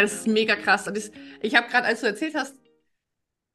Ja, 0.00 0.04
das 0.04 0.14
ist 0.14 0.26
mega 0.26 0.56
krass. 0.56 0.86
Und 0.88 0.96
ich, 0.96 1.10
ich 1.42 1.54
habe 1.56 1.68
gerade, 1.68 1.86
als 1.86 2.00
du 2.00 2.06
erzählt 2.06 2.34
hast, 2.34 2.54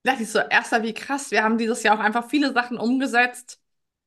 dachte 0.04 0.24
ich 0.24 0.30
so, 0.32 0.40
erster, 0.40 0.84
wie 0.84 0.94
krass. 0.94 1.32
Wir 1.32 1.44
haben 1.44 1.58
dieses 1.58 1.84
Jahr 1.84 1.96
auch 1.98 2.04
einfach 2.04 2.30
viele 2.30 2.54
Sachen 2.54 2.78
umgesetzt, 2.78 3.60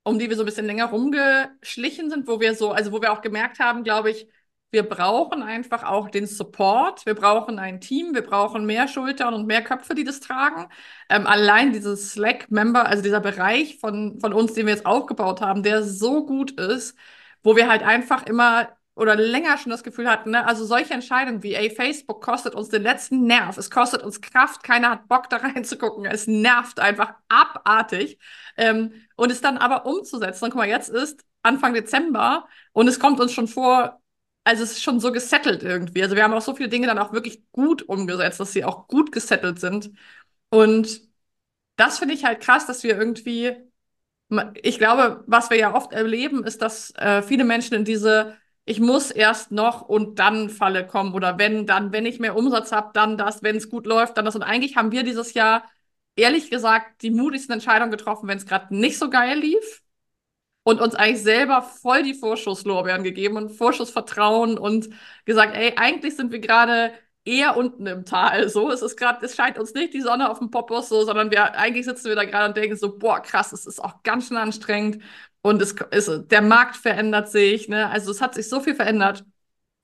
um 0.04 0.18
die 0.18 0.29
wir 0.29 0.37
so 0.37 0.43
ein 0.43 0.46
bisschen 0.46 0.66
länger 0.66 0.87
rumgeschlichen 0.87 2.11
sind, 2.11 2.27
wo 2.29 2.40
wir 2.40 2.54
so, 2.54 2.72
also 2.72 2.93
wo 2.93 3.02
wir 3.02 3.12
auch 3.12 3.20
gemerkt 3.20 3.59
haben, 3.59 3.84
glaube 3.84 4.11
ich, 4.11 4.29
wir 4.70 4.82
brauchen 4.82 5.43
einfach 5.43 5.82
auch 5.84 6.11
den 6.11 6.27
Support. 6.27 7.06
Wir 7.06 7.14
brauchen 7.14 7.59
ein 7.59 7.80
Team. 7.80 8.14
Wir 8.14 8.23
brauchen 8.23 8.66
mehr 8.66 8.86
Schultern 8.86 9.32
und 9.34 9.46
mehr 9.46 9.64
Köpfe, 9.64 9.95
die 9.95 10.05
das 10.05 10.20
tragen. 10.20 10.68
Ähm, 11.09 11.27
allein 11.27 11.73
dieses 11.73 12.12
Slack-Member, 12.12 12.86
also 12.86 13.02
dieser 13.02 13.20
Bereich 13.20 13.79
von, 13.79 14.20
von 14.20 14.32
uns, 14.34 14.52
den 14.55 14.66
wir 14.66 14.75
jetzt 14.75 14.86
aufgebaut 14.86 15.41
haben, 15.41 15.62
der 15.62 15.82
so 15.82 16.27
gut 16.27 16.52
ist, 16.61 16.96
wo 17.43 17.57
wir 17.57 17.68
halt 17.68 17.82
einfach 17.82 18.27
immer 18.27 18.68
oder 18.98 19.15
länger 19.15 19.57
schon 19.59 19.70
das 19.70 19.84
Gefühl 19.84 20.11
hatten, 20.11 20.33
ne? 20.33 20.45
also 20.47 20.65
solche 20.65 20.93
Entscheidungen 20.93 21.43
wie, 21.45 21.55
ey, 21.55 21.70
Facebook 21.70 22.20
kostet 22.20 22.55
uns 22.55 22.69
den 22.69 22.83
letzten 22.83 23.27
Nerv, 23.27 23.56
es 23.56 23.70
kostet 23.70 24.02
uns 24.02 24.20
Kraft, 24.20 24.65
keiner 24.65 24.91
hat 24.91 25.09
Bock 25.09 25.30
da 25.30 25.37
reinzugucken, 25.39 26.05
es 26.05 26.27
nervt 26.27 26.80
einfach 26.80 27.15
abartig 27.29 28.19
ähm, 28.56 28.92
und 29.16 29.30
es 29.30 29.41
dann 29.41 29.56
aber 29.56 29.87
umzusetzen. 29.87 30.45
Und 30.45 30.51
guck 30.51 30.59
mal, 30.59 30.69
jetzt 30.69 30.89
ist 30.89 31.25
Anfang 31.42 31.75
Dezember 31.75 32.48
und 32.73 32.89
es 32.89 32.98
kommt 32.98 33.20
uns 33.20 33.33
schon 33.33 33.47
vor, 33.47 34.03
also 34.42 34.65
es 34.65 34.73
ist 34.73 34.83
schon 34.83 34.98
so 34.98 35.12
gesettelt 35.12 35.62
irgendwie. 35.62 36.03
Also 36.03 36.17
wir 36.17 36.25
haben 36.25 36.34
auch 36.34 36.42
so 36.42 36.55
viele 36.56 36.69
Dinge 36.69 36.89
dann 36.89 36.98
auch 36.98 37.12
wirklich 37.12 37.42
gut 37.53 37.83
umgesetzt, 37.83 38.41
dass 38.41 38.53
sie 38.53 38.65
auch 38.65 38.89
gut 38.89 39.12
gesettelt 39.12 39.61
sind. 39.61 39.91
Und 40.51 41.03
das 41.77 41.98
finde 42.01 42.15
ich 42.15 42.25
halt 42.25 42.41
krass, 42.41 42.67
dass 42.67 42.83
wir 42.83 42.98
irgendwie, 42.98 43.55
ich 44.62 44.78
glaube, 44.78 45.23
was 45.27 45.51
wir 45.51 45.56
ja 45.59 45.75
oft 45.75 45.92
erleben, 45.92 46.45
ist, 46.45 46.62
dass 46.62 46.92
äh, 46.97 47.23
viele 47.23 47.45
Menschen 47.45 47.75
in 47.75 47.84
diese 47.84 48.37
ich 48.68 48.80
muss 48.80 49.10
erst 49.10 49.50
noch 49.52 49.82
und 49.82 50.18
dann 50.18 50.50
Falle 50.50 50.86
kommen 50.86 51.14
oder 51.14 51.38
wenn, 51.38 51.66
dann, 51.66 51.92
wenn 51.92 52.06
ich 52.06 52.20
mehr 52.20 52.36
Umsatz 52.36 52.72
habe, 52.72 52.91
dann 52.94 53.16
das, 53.19 53.42
wenn 53.42 53.56
es 53.56 53.70
gut 53.70 53.86
läuft, 53.86 54.16
dann 54.16 54.25
das. 54.25 54.36
Und 54.36 54.42
eigentlich 54.42 54.77
haben 54.77 54.92
wir 54.92 55.02
dieses 55.05 55.34
Jahr, 55.34 55.64
ehrlich 56.16 56.50
gesagt, 56.50 57.02
die 57.02 57.10
mutigsten 57.10 57.55
Entscheidungen 57.55 57.91
getroffen, 57.91 58.28
wenn 58.28 58.38
es 58.38 58.47
gerade 58.47 58.75
nicht 58.75 58.98
so 58.98 59.10
geil 59.10 59.38
lief 59.38 59.83
und 60.64 60.80
uns 60.80 60.94
eigentlich 60.94 61.22
selber 61.22 61.62
voll 61.62 62.02
die 62.02 62.14
Vorschusslorbeeren 62.14 63.02
gegeben 63.05 63.36
und 63.36 63.50
Vorschussvertrauen 63.50 64.58
und 64.58 64.88
gesagt, 65.25 65.56
ey, 65.56 65.75
eigentlich 65.77 66.16
sind 66.16 66.32
wir 66.32 66.41
gerade 66.41 66.92
eher 67.25 67.56
unten 67.56 67.86
im 67.86 68.05
Tal. 68.05 68.48
So, 68.48 68.70
es 68.70 68.82
ist 68.82 68.97
gerade, 68.97 69.25
es 69.25 69.36
scheint 69.36 69.58
uns 69.58 69.75
nicht 69.75 69.94
die 69.94 70.00
Sonne 70.00 70.30
auf 70.30 70.38
dem 70.38 70.50
Popos 70.50 70.88
so, 70.88 71.05
sondern 71.05 71.30
wir 71.30 71.55
eigentlich 71.58 71.84
sitzen 71.86 72.08
wir 72.08 72.16
da 72.16 72.25
gerade 72.25 72.48
und 72.48 72.56
denken 72.56 72.77
so, 72.77 72.98
boah, 72.98 73.20
krass, 73.20 73.53
es 73.53 73.66
ist 73.66 73.80
auch 73.82 74.03
ganz 74.03 74.28
schön 74.28 74.36
anstrengend. 74.38 75.03
Und 75.42 75.62
es 75.62 75.72
ist, 75.91 76.31
der 76.31 76.42
Markt 76.42 76.77
verändert 76.77 77.31
sich, 77.31 77.69
ne? 77.69 77.89
Also 77.89 78.11
es 78.11 78.20
hat 78.20 78.34
sich 78.34 78.48
so 78.48 78.61
viel 78.61 78.75
verändert. 78.75 79.25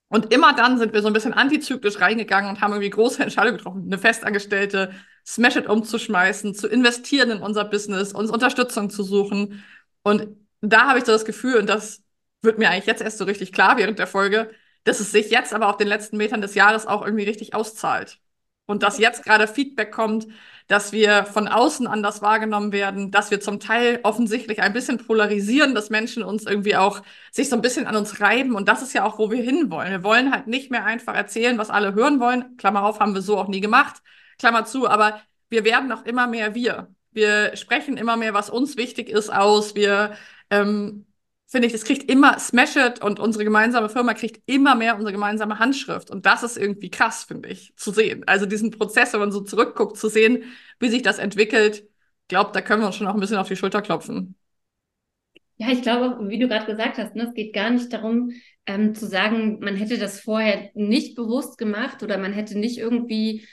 Und 0.09 0.33
immer 0.33 0.53
dann 0.53 0.77
sind 0.77 0.93
wir 0.93 1.01
so 1.01 1.07
ein 1.07 1.13
bisschen 1.13 1.33
antizyklisch 1.33 1.99
reingegangen 1.99 2.49
und 2.49 2.61
haben 2.61 2.73
irgendwie 2.73 2.89
große 2.91 3.23
Entscheidungen 3.23 3.57
getroffen, 3.57 3.83
eine 3.85 3.97
Festangestellte, 3.97 4.93
Smash 5.25 5.55
It 5.55 5.67
umzuschmeißen, 5.67 6.53
zu 6.53 6.67
investieren 6.67 7.31
in 7.31 7.41
unser 7.41 7.65
Business, 7.65 8.13
uns 8.13 8.29
Unterstützung 8.29 8.89
zu 8.89 9.03
suchen. 9.03 9.63
Und 10.03 10.27
da 10.61 10.87
habe 10.87 10.99
ich 10.99 11.05
so 11.05 11.11
das 11.11 11.25
Gefühl, 11.25 11.55
und 11.57 11.67
das 11.67 12.03
wird 12.41 12.59
mir 12.59 12.69
eigentlich 12.69 12.85
jetzt 12.85 13.01
erst 13.01 13.17
so 13.17 13.25
richtig 13.25 13.51
klar 13.51 13.77
während 13.77 13.97
der 13.99 14.07
Folge, 14.07 14.51
dass 14.83 14.99
es 14.99 15.11
sich 15.11 15.31
jetzt 15.31 15.53
aber 15.53 15.67
auf 15.69 15.77
den 15.77 15.87
letzten 15.87 16.17
Metern 16.17 16.41
des 16.41 16.55
Jahres 16.55 16.85
auch 16.85 17.03
irgendwie 17.03 17.23
richtig 17.25 17.55
auszahlt. 17.55 18.19
Und 18.65 18.83
dass 18.83 18.97
jetzt 18.97 19.23
gerade 19.23 19.47
Feedback 19.47 19.91
kommt, 19.91 20.27
dass 20.67 20.91
wir 20.91 21.25
von 21.25 21.47
außen 21.47 21.85
anders 21.85 22.21
wahrgenommen 22.21 22.71
werden, 22.71 23.11
dass 23.11 23.29
wir 23.29 23.39
zum 23.39 23.59
Teil 23.59 23.99
offensichtlich 24.03 24.61
ein 24.61 24.73
bisschen 24.73 24.97
polarisieren, 24.97 25.75
dass 25.75 25.91
Menschen 25.91 26.23
uns 26.23 26.45
irgendwie 26.45 26.75
auch 26.75 27.01
sich 27.31 27.49
so 27.49 27.55
ein 27.55 27.61
bisschen 27.61 27.85
an 27.85 27.95
uns 27.95 28.19
reiben. 28.19 28.55
Und 28.55 28.67
das 28.67 28.81
ist 28.81 28.93
ja 28.93 29.05
auch, 29.05 29.19
wo 29.19 29.29
wir 29.29 29.43
hinwollen. 29.43 29.91
Wir 29.91 30.03
wollen 30.03 30.31
halt 30.31 30.47
nicht 30.47 30.71
mehr 30.71 30.85
einfach 30.85 31.15
erzählen, 31.15 31.57
was 31.59 31.69
alle 31.69 31.93
hören 31.93 32.19
wollen. 32.19 32.57
Klammer 32.57 32.83
auf, 32.83 32.99
haben 32.99 33.13
wir 33.13 33.21
so 33.21 33.37
auch 33.37 33.47
nie 33.47 33.61
gemacht. 33.61 34.01
Klammer 34.39 34.65
zu, 34.65 34.87
aber 34.87 35.21
wir 35.49 35.63
werden 35.63 35.91
auch 35.91 36.05
immer 36.05 36.27
mehr 36.27 36.55
wir. 36.55 36.87
Wir 37.11 37.55
sprechen 37.55 37.97
immer 37.97 38.17
mehr, 38.17 38.33
was 38.33 38.49
uns 38.49 38.75
wichtig 38.75 39.09
ist, 39.09 39.31
aus. 39.31 39.75
Wir 39.75 40.15
ähm, 40.49 41.05
finde 41.55 41.67
ich, 41.67 41.71
das 41.71 41.85
kriegt 41.85 42.11
immer 42.11 42.37
Smash 42.37 42.75
It 42.75 43.01
und 43.01 43.17
unsere 43.17 43.45
gemeinsame 43.45 43.87
Firma 43.87 44.13
kriegt 44.13 44.41
immer 44.45 44.75
mehr 44.75 44.95
unsere 44.95 45.13
gemeinsame 45.13 45.57
Handschrift. 45.57 46.11
Und 46.11 46.25
das 46.25 46.43
ist 46.43 46.57
irgendwie 46.57 46.89
krass, 46.89 47.23
finde 47.23 47.47
ich, 47.47 47.73
zu 47.77 47.91
sehen. 47.91 48.27
Also 48.27 48.45
diesen 48.45 48.71
Prozess, 48.71 49.13
wenn 49.13 49.21
man 49.21 49.31
so 49.31 49.39
zurückguckt, 49.39 49.95
zu 49.95 50.09
sehen, 50.09 50.43
wie 50.81 50.89
sich 50.89 51.01
das 51.01 51.17
entwickelt, 51.17 51.87
glaubt, 52.27 52.57
da 52.57 52.61
können 52.61 52.81
wir 52.81 52.87
uns 52.87 52.97
schon 52.97 53.07
auch 53.07 53.13
ein 53.13 53.21
bisschen 53.21 53.37
auf 53.37 53.47
die 53.47 53.55
Schulter 53.55 53.81
klopfen. 53.81 54.35
Ja, 55.55 55.69
ich 55.71 55.81
glaube, 55.81 56.27
wie 56.27 56.39
du 56.39 56.49
gerade 56.49 56.65
gesagt 56.65 56.97
hast, 56.97 57.15
ne, 57.15 57.23
es 57.29 57.33
geht 57.33 57.53
gar 57.53 57.69
nicht 57.69 57.93
darum, 57.93 58.31
ähm, 58.65 58.93
zu 58.93 59.07
sagen, 59.07 59.59
man 59.61 59.77
hätte 59.77 59.97
das 59.97 60.19
vorher 60.19 60.71
nicht 60.73 61.15
bewusst 61.15 61.57
gemacht 61.57 62.03
oder 62.03 62.17
man 62.17 62.33
hätte 62.33 62.59
nicht 62.59 62.77
irgendwie 62.77 63.47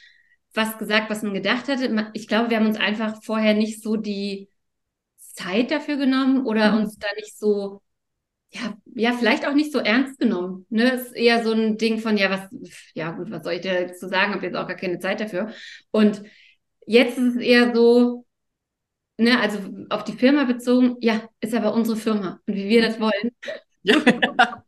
was 0.55 0.77
gesagt, 0.77 1.09
was 1.09 1.23
man 1.23 1.35
gedacht 1.35 1.69
hätte. 1.69 2.11
Ich 2.15 2.27
glaube, 2.27 2.51
wir 2.51 2.57
haben 2.57 2.67
uns 2.67 2.81
einfach 2.81 3.23
vorher 3.23 3.55
nicht 3.55 3.81
so 3.81 3.95
die 3.95 4.49
Zeit 5.19 5.71
dafür 5.71 5.99
genommen 5.99 6.45
oder 6.45 6.73
mhm. 6.73 6.79
uns 6.79 6.99
da 6.99 7.07
nicht 7.17 7.39
so, 7.39 7.81
ja, 8.53 8.77
ja, 8.95 9.13
vielleicht 9.15 9.47
auch 9.47 9.55
nicht 9.55 9.73
so 9.73 9.79
ernst 9.79 10.19
genommen. 10.19 10.67
Ne? 10.69 10.91
Ist 10.93 11.17
eher 11.17 11.43
so 11.43 11.53
ein 11.53 11.79
Ding 11.79 11.99
von, 11.99 12.19
ja, 12.19 12.31
was, 12.31 12.41
ja 12.95 13.13
gut, 13.13 13.31
was 13.31 13.45
soll 13.45 13.55
ich 13.55 13.63
dir 13.63 13.73
jetzt 13.73 13.99
zu 14.01 14.09
sagen, 14.09 14.35
habe 14.35 14.45
jetzt 14.45 14.57
auch 14.57 14.69
gar 14.69 14.77
keine 14.77 14.99
Zeit 14.99 15.21
dafür. 15.21 15.53
Und 15.91 16.23
jetzt 16.87 17.17
ist 17.17 17.37
es 17.37 17.43
eher 17.43 17.75
so, 17.75 18.27
ne, 19.17 19.41
also 19.41 19.59
auf 19.89 20.05
die 20.05 20.13
Firma 20.13 20.45
bezogen, 20.45 20.97
ja, 21.01 21.29
ist 21.41 21.55
aber 21.55 21.73
unsere 21.73 21.97
Firma 21.97 22.41
und 22.47 22.55
wie 22.55 22.69
wir 22.69 22.83
das 22.83 23.01
wollen. 23.01 23.31
Ja. 23.83 23.97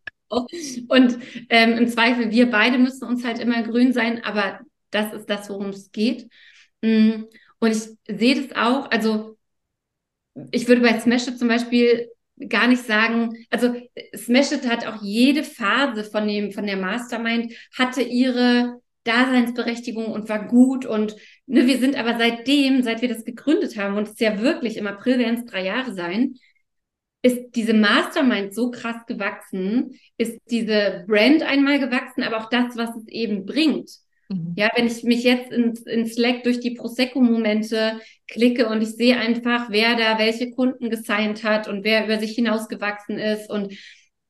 und 0.89 1.19
ähm, 1.51 1.73
im 1.75 1.89
Zweifel, 1.89 2.31
wir 2.31 2.51
beide 2.51 2.79
müssen 2.79 3.07
uns 3.07 3.25
halt 3.25 3.39
immer 3.39 3.63
grün 3.63 3.93
sein, 3.93 4.25
aber 4.25 4.61
das 4.91 5.13
ist 5.13 5.29
das, 5.29 5.51
worum 5.51 5.69
es 5.69 5.93
geht. 5.93 6.31
Mm, 6.81 7.25
und 7.59 7.71
ich 7.71 8.19
sehe 8.19 8.43
das 8.43 8.57
auch, 8.57 8.91
also 8.91 9.37
ich 10.51 10.67
würde 10.69 10.81
bei 10.81 10.99
Smash 10.99 11.25
zum 11.37 11.49
Beispiel 11.49 12.09
gar 12.49 12.67
nicht 12.67 12.85
sagen, 12.85 13.35
also 13.51 13.75
Smash 14.17 14.53
It 14.53 14.69
hat 14.69 14.87
auch 14.87 15.03
jede 15.03 15.45
Phase 15.45 16.05
von 16.05 16.27
dem, 16.27 16.53
von 16.53 16.67
der 16.67 16.77
Mastermind 16.77 17.53
hatte 17.77 18.03
ihre 18.03 18.81
Daseinsberechtigung 19.05 20.07
und 20.07 20.29
war 20.29 20.47
gut 20.47 20.87
und 20.87 21.15
ne, 21.47 21.67
wir 21.67 21.79
sind 21.79 21.97
aber 21.97 22.19
seitdem, 22.19 22.83
seit 22.83 23.03
wir 23.03 23.09
das 23.09 23.25
gegründet 23.25 23.77
haben 23.77 23.97
und 23.97 24.05
es 24.05 24.11
ist 24.11 24.21
ja 24.21 24.41
wirklich 24.41 24.77
im 24.77 24.87
April 24.87 25.19
werden 25.19 25.37
es 25.37 25.45
drei 25.45 25.65
Jahre 25.65 25.93
sein, 25.93 26.37
ist 27.23 27.55
diese 27.55 27.75
Mastermind 27.75 28.55
so 28.55 28.71
krass 28.71 29.07
gewachsen, 29.07 29.99
ist 30.19 30.39
diese 30.51 31.05
Brand 31.07 31.43
einmal 31.43 31.79
gewachsen, 31.79 32.23
aber 32.23 32.39
auch 32.39 32.51
das, 32.51 32.77
was 32.77 32.95
es 32.97 33.09
eben 33.09 33.47
bringt. 33.47 33.91
Mhm. 34.35 34.55
Ja, 34.57 34.71
wenn 34.75 34.87
ich 34.87 35.03
mich 35.05 35.23
jetzt 35.23 35.53
in, 35.53 35.75
in 35.87 36.07
Slack 36.07 36.43
durch 36.43 36.61
die 36.61 36.73
Prosecco-Momente 36.73 38.01
klicke 38.29 38.69
und 38.69 38.83
ich 38.83 38.91
sehe 38.91 39.17
einfach, 39.17 39.71
wer 39.71 39.97
da 39.97 40.19
welche 40.19 40.51
Kunden 40.51 40.91
gesigned 40.91 41.45
hat 41.45 41.69
und 41.69 41.85
wer 41.85 42.05
über 42.05 42.19
sich 42.19 42.33
hinausgewachsen 42.33 43.19
ist 43.19 43.51
und 43.51 43.73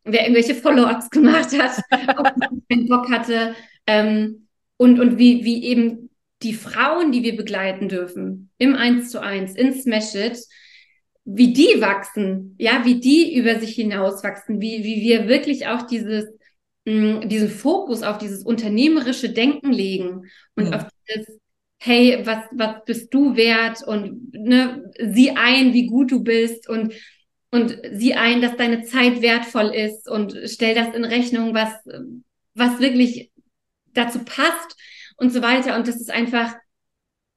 wer 0.04 0.22
irgendwelche 0.22 0.54
Follow-ups 0.54 1.10
gemacht 1.10 1.50
hat, 1.59 1.82
ob 2.19 2.37
man 2.37 2.62
keinen 2.69 2.88
Bock 2.88 3.10
hatte 3.10 3.54
ähm, 3.87 4.48
und, 4.76 5.00
und 5.00 5.19
wie, 5.19 5.44
wie 5.44 5.65
eben 5.65 6.10
die 6.42 6.54
Frauen, 6.54 7.10
die 7.10 7.22
wir 7.22 7.36
begleiten 7.36 7.88
dürfen, 7.88 8.50
im 8.59 8.75
Eins 8.75 9.10
zu 9.10 9.21
eins, 9.21 9.54
in 9.54 9.72
Smash 9.72 10.15
It, 10.15 10.38
wie 11.25 11.54
die 11.54 11.81
wachsen, 11.81 12.54
ja, 12.59 12.84
wie 12.84 13.00
die 13.00 13.34
über 13.34 13.59
sich 13.59 13.75
hinauswachsen, 13.75 14.60
wie, 14.60 14.84
wie 14.84 15.00
wir 15.00 15.26
wirklich 15.26 15.66
auch 15.66 15.82
dieses 15.82 16.26
mh, 16.84 17.27
diesen 17.27 17.49
Fokus 17.49 18.03
auf 18.03 18.19
dieses 18.19 18.45
unternehmerische 18.45 19.31
Denken 19.31 19.72
legen 19.72 20.31
und 20.55 20.67
mhm. 20.67 20.75
auf 20.75 20.87
dieses, 21.09 21.39
hey, 21.81 22.25
was, 22.25 22.45
was 22.53 22.84
bist 22.84 23.12
du 23.12 23.37
wert 23.37 23.83
und 23.87 24.33
ne, 24.33 24.91
sieh 24.99 25.31
ein, 25.31 25.72
wie 25.72 25.87
gut 25.87 26.11
du 26.11 26.22
bist 26.22 26.69
und 26.69 26.95
und 27.55 27.78
sieh 27.93 28.15
ein, 28.15 28.41
dass 28.43 28.56
deine 28.56 28.83
Zeit 28.83 29.22
wertvoll 29.22 29.72
ist 29.72 30.09
und 30.11 30.37
stell 30.47 30.75
das 30.75 30.92
in 30.92 31.04
Rechnung, 31.04 31.54
was, 31.54 31.72
was 32.54 32.81
wirklich 32.81 33.30
dazu 33.92 34.25
passt 34.25 34.77
und 35.19 35.33
so 35.33 35.41
weiter. 35.41 35.77
Und 35.77 35.87
das 35.87 36.01
ist 36.01 36.10
einfach, 36.10 36.53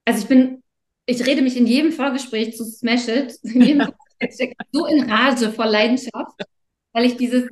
also 0.05 0.23
ich 0.23 0.27
bin, 0.27 0.63
ich 1.05 1.23
rede 1.23 1.43
mich 1.43 1.55
in 1.55 1.67
jedem 1.67 1.91
Vorgespräch 1.91 2.57
zu 2.57 2.65
Smash 2.65 3.07
It, 3.07 3.35
in 3.43 3.61
jedem 3.61 3.93
so 4.71 4.87
in 4.87 5.07
Rage 5.07 5.51
vor 5.51 5.67
Leidenschaft, 5.67 6.41
weil 6.93 7.05
ich 7.05 7.17
dieses 7.17 7.47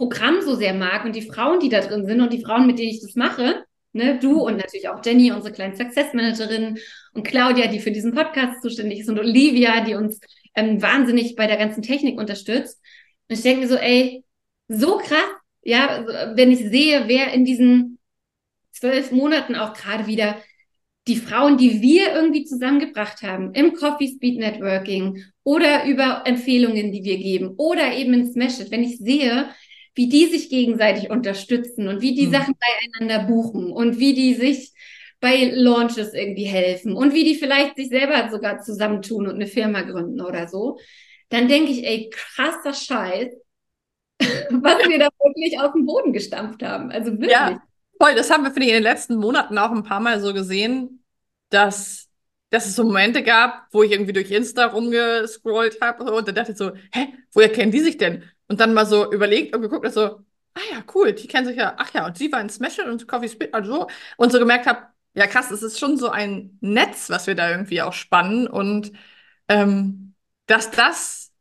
Programm 0.00 0.40
so 0.40 0.56
sehr 0.56 0.72
mag 0.72 1.04
und 1.04 1.14
die 1.14 1.20
Frauen, 1.20 1.60
die 1.60 1.68
da 1.68 1.82
drin 1.82 2.06
sind 2.06 2.22
und 2.22 2.32
die 2.32 2.42
Frauen, 2.42 2.66
mit 2.66 2.78
denen 2.78 2.88
ich 2.88 3.02
das 3.02 3.16
mache, 3.16 3.66
ne, 3.92 4.18
du 4.18 4.40
und 4.40 4.56
natürlich 4.56 4.88
auch 4.88 5.04
Jenny, 5.04 5.30
unsere 5.30 5.52
kleine 5.52 5.76
Success 5.76 6.14
Managerin 6.14 6.78
und 7.12 7.26
Claudia, 7.26 7.66
die 7.66 7.80
für 7.80 7.90
diesen 7.90 8.14
Podcast 8.14 8.62
zuständig 8.62 9.00
ist 9.00 9.10
und 9.10 9.18
Olivia, 9.18 9.84
die 9.84 9.96
uns 9.96 10.18
ähm, 10.54 10.80
wahnsinnig 10.80 11.36
bei 11.36 11.46
der 11.46 11.58
ganzen 11.58 11.82
Technik 11.82 12.18
unterstützt. 12.18 12.80
Und 13.28 13.36
ich 13.36 13.42
denke 13.42 13.60
mir 13.60 13.68
so, 13.68 13.76
ey, 13.76 14.24
so 14.68 14.96
krass, 14.96 15.28
ja, 15.62 16.06
wenn 16.34 16.50
ich 16.50 16.60
sehe, 16.60 17.04
wer 17.06 17.34
in 17.34 17.44
diesen 17.44 17.98
zwölf 18.72 19.12
Monaten 19.12 19.54
auch 19.54 19.74
gerade 19.74 20.06
wieder 20.06 20.36
die 21.08 21.16
Frauen, 21.16 21.58
die 21.58 21.82
wir 21.82 22.14
irgendwie 22.14 22.44
zusammengebracht 22.44 23.20
haben 23.20 23.52
im 23.52 23.74
Coffee 23.74 24.08
Speed 24.08 24.38
Networking 24.38 25.22
oder 25.44 25.84
über 25.84 26.22
Empfehlungen, 26.24 26.90
die 26.90 27.04
wir 27.04 27.18
geben 27.18 27.54
oder 27.58 27.92
eben 27.92 28.14
in 28.14 28.32
Smash 28.32 28.60
It, 28.60 28.70
wenn 28.70 28.82
ich 28.82 28.96
sehe, 28.96 29.50
wie 29.94 30.08
die 30.08 30.26
sich 30.26 30.48
gegenseitig 30.48 31.10
unterstützen 31.10 31.88
und 31.88 32.00
wie 32.00 32.14
die 32.14 32.26
mhm. 32.26 32.32
Sachen 32.32 32.54
beieinander 32.58 33.26
buchen 33.26 33.72
und 33.72 33.98
wie 33.98 34.14
die 34.14 34.34
sich 34.34 34.72
bei 35.20 35.50
Launches 35.52 36.14
irgendwie 36.14 36.44
helfen 36.44 36.94
und 36.94 37.12
wie 37.12 37.24
die 37.24 37.34
vielleicht 37.34 37.76
sich 37.76 37.88
selber 37.88 38.30
sogar 38.30 38.60
zusammentun 38.60 39.26
und 39.26 39.34
eine 39.34 39.46
Firma 39.46 39.82
gründen 39.82 40.20
oder 40.20 40.48
so, 40.48 40.78
dann 41.28 41.46
denke 41.46 41.72
ich, 41.72 41.86
ey, 41.86 42.10
krasser 42.10 42.72
Scheiß, 42.72 43.28
was 44.20 44.88
wir 44.88 44.98
da 44.98 45.08
wirklich 45.22 45.58
aus 45.60 45.72
dem 45.72 45.86
Boden 45.86 46.12
gestampft 46.12 46.62
haben. 46.62 46.90
Also 46.90 47.12
wirklich. 47.12 47.30
Ja, 47.30 47.62
voll. 48.00 48.14
Das 48.14 48.30
haben 48.30 48.44
wir, 48.44 48.50
finde 48.50 48.66
ich, 48.66 48.68
in 48.68 48.76
den 48.76 48.82
letzten 48.82 49.16
Monaten 49.16 49.58
auch 49.58 49.70
ein 49.70 49.84
paar 49.84 50.00
Mal 50.00 50.20
so 50.20 50.32
gesehen, 50.32 51.04
dass, 51.50 52.08
dass 52.50 52.66
es 52.66 52.76
so 52.76 52.84
Momente 52.84 53.22
gab, 53.22 53.66
wo 53.72 53.82
ich 53.82 53.92
irgendwie 53.92 54.12
durch 54.12 54.30
Insta 54.30 54.66
rumgescrollt 54.66 55.80
habe 55.80 56.12
und 56.12 56.28
dann 56.28 56.34
dachte 56.34 56.52
ich 56.52 56.58
so, 56.58 56.72
hä, 56.92 57.08
woher 57.32 57.50
kennen 57.50 57.72
die 57.72 57.80
sich 57.80 57.98
denn? 57.98 58.24
Und 58.50 58.60
dann 58.60 58.74
mal 58.74 58.86
so 58.86 59.12
überlegt 59.12 59.54
und 59.54 59.62
geguckt, 59.62 59.92
so, 59.92 60.02
ah 60.54 60.60
ja, 60.72 60.84
cool, 60.94 61.12
die 61.12 61.28
kennen 61.28 61.46
sich 61.46 61.56
ja, 61.56 61.74
ach 61.78 61.92
ja, 61.94 62.06
und 62.06 62.18
sie 62.18 62.32
war 62.32 62.40
in 62.40 62.50
Smash 62.50 62.78
und 62.80 63.06
Coffee 63.08 63.28
Spit, 63.28 63.54
also 63.54 63.88
und 64.16 64.32
so 64.32 64.38
gemerkt 64.38 64.66
habe, 64.66 64.82
ja 65.14 65.26
krass, 65.26 65.50
es 65.50 65.62
ist 65.62 65.78
schon 65.78 65.96
so 65.98 66.10
ein 66.10 66.58
Netz, 66.60 67.10
was 67.10 67.26
wir 67.28 67.34
da 67.36 67.50
irgendwie 67.50 67.82
auch 67.82 67.92
spannen 67.92 68.46
und 68.48 68.92
ähm, 69.48 70.14
dass 70.46 70.70
das 70.72 71.32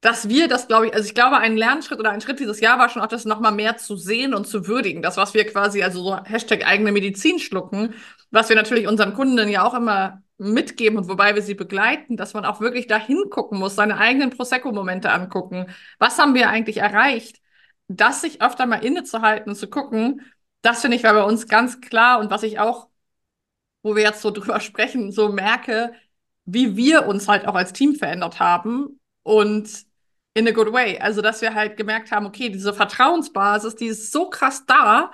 dass 0.00 0.28
wir 0.28 0.48
das, 0.48 0.68
glaube 0.68 0.86
ich, 0.88 0.94
also 0.94 1.06
ich 1.06 1.14
glaube, 1.14 1.38
ein 1.38 1.56
Lernschritt 1.56 1.98
oder 1.98 2.10
ein 2.10 2.20
Schritt 2.20 2.38
dieses 2.38 2.60
Jahr 2.60 2.78
war 2.78 2.88
schon 2.88 3.02
auch 3.02 3.08
das 3.08 3.24
nochmal 3.24 3.52
mehr 3.52 3.76
zu 3.76 3.96
sehen 3.96 4.34
und 4.34 4.46
zu 4.46 4.66
würdigen. 4.68 5.02
Das, 5.02 5.16
was 5.16 5.34
wir 5.34 5.46
quasi, 5.46 5.82
also 5.82 6.02
so 6.02 6.24
Hashtag 6.24 6.66
eigene 6.66 6.92
Medizin 6.92 7.38
schlucken, 7.40 7.94
was 8.30 8.48
wir 8.48 8.56
natürlich 8.56 8.86
unseren 8.86 9.14
Kunden 9.14 9.48
ja 9.48 9.64
auch 9.64 9.74
immer 9.74 10.22
mitgeben 10.38 10.98
und 10.98 11.08
wobei 11.08 11.34
wir 11.34 11.42
sie 11.42 11.54
begleiten, 11.54 12.16
dass 12.16 12.34
man 12.34 12.44
auch 12.44 12.60
wirklich 12.60 12.86
da 12.86 12.98
hingucken 12.98 13.58
muss, 13.58 13.74
seine 13.76 13.98
eigenen 13.98 14.30
Prosecco-Momente 14.30 15.10
angucken. 15.10 15.66
Was 15.98 16.18
haben 16.18 16.34
wir 16.34 16.48
eigentlich 16.50 16.78
erreicht? 16.78 17.40
Das 17.88 18.20
sich 18.22 18.42
öfter 18.42 18.66
mal 18.66 18.84
innezuhalten 18.84 19.50
und 19.50 19.56
zu 19.56 19.68
gucken, 19.68 20.22
das 20.62 20.80
finde 20.80 20.96
ich 20.96 21.04
war 21.04 21.14
bei 21.14 21.22
uns 21.22 21.48
ganz 21.48 21.80
klar 21.80 22.18
und 22.20 22.30
was 22.30 22.42
ich 22.42 22.58
auch, 22.58 22.88
wo 23.82 23.96
wir 23.96 24.02
jetzt 24.02 24.22
so 24.22 24.30
drüber 24.32 24.60
sprechen, 24.60 25.12
so 25.12 25.30
merke, 25.30 25.92
wie 26.44 26.76
wir 26.76 27.06
uns 27.06 27.28
halt 27.28 27.46
auch 27.48 27.54
als 27.54 27.72
Team 27.72 27.94
verändert 27.96 28.40
haben 28.40 29.00
und 29.22 29.86
in 30.34 30.46
a 30.46 30.50
good 30.52 30.72
way. 30.72 30.98
Also, 30.98 31.22
dass 31.22 31.40
wir 31.40 31.54
halt 31.54 31.76
gemerkt 31.78 32.12
haben, 32.12 32.26
okay, 32.26 32.50
diese 32.50 32.74
Vertrauensbasis, 32.74 33.74
die 33.76 33.86
ist 33.86 34.12
so 34.12 34.28
krass 34.28 34.66
da. 34.66 35.10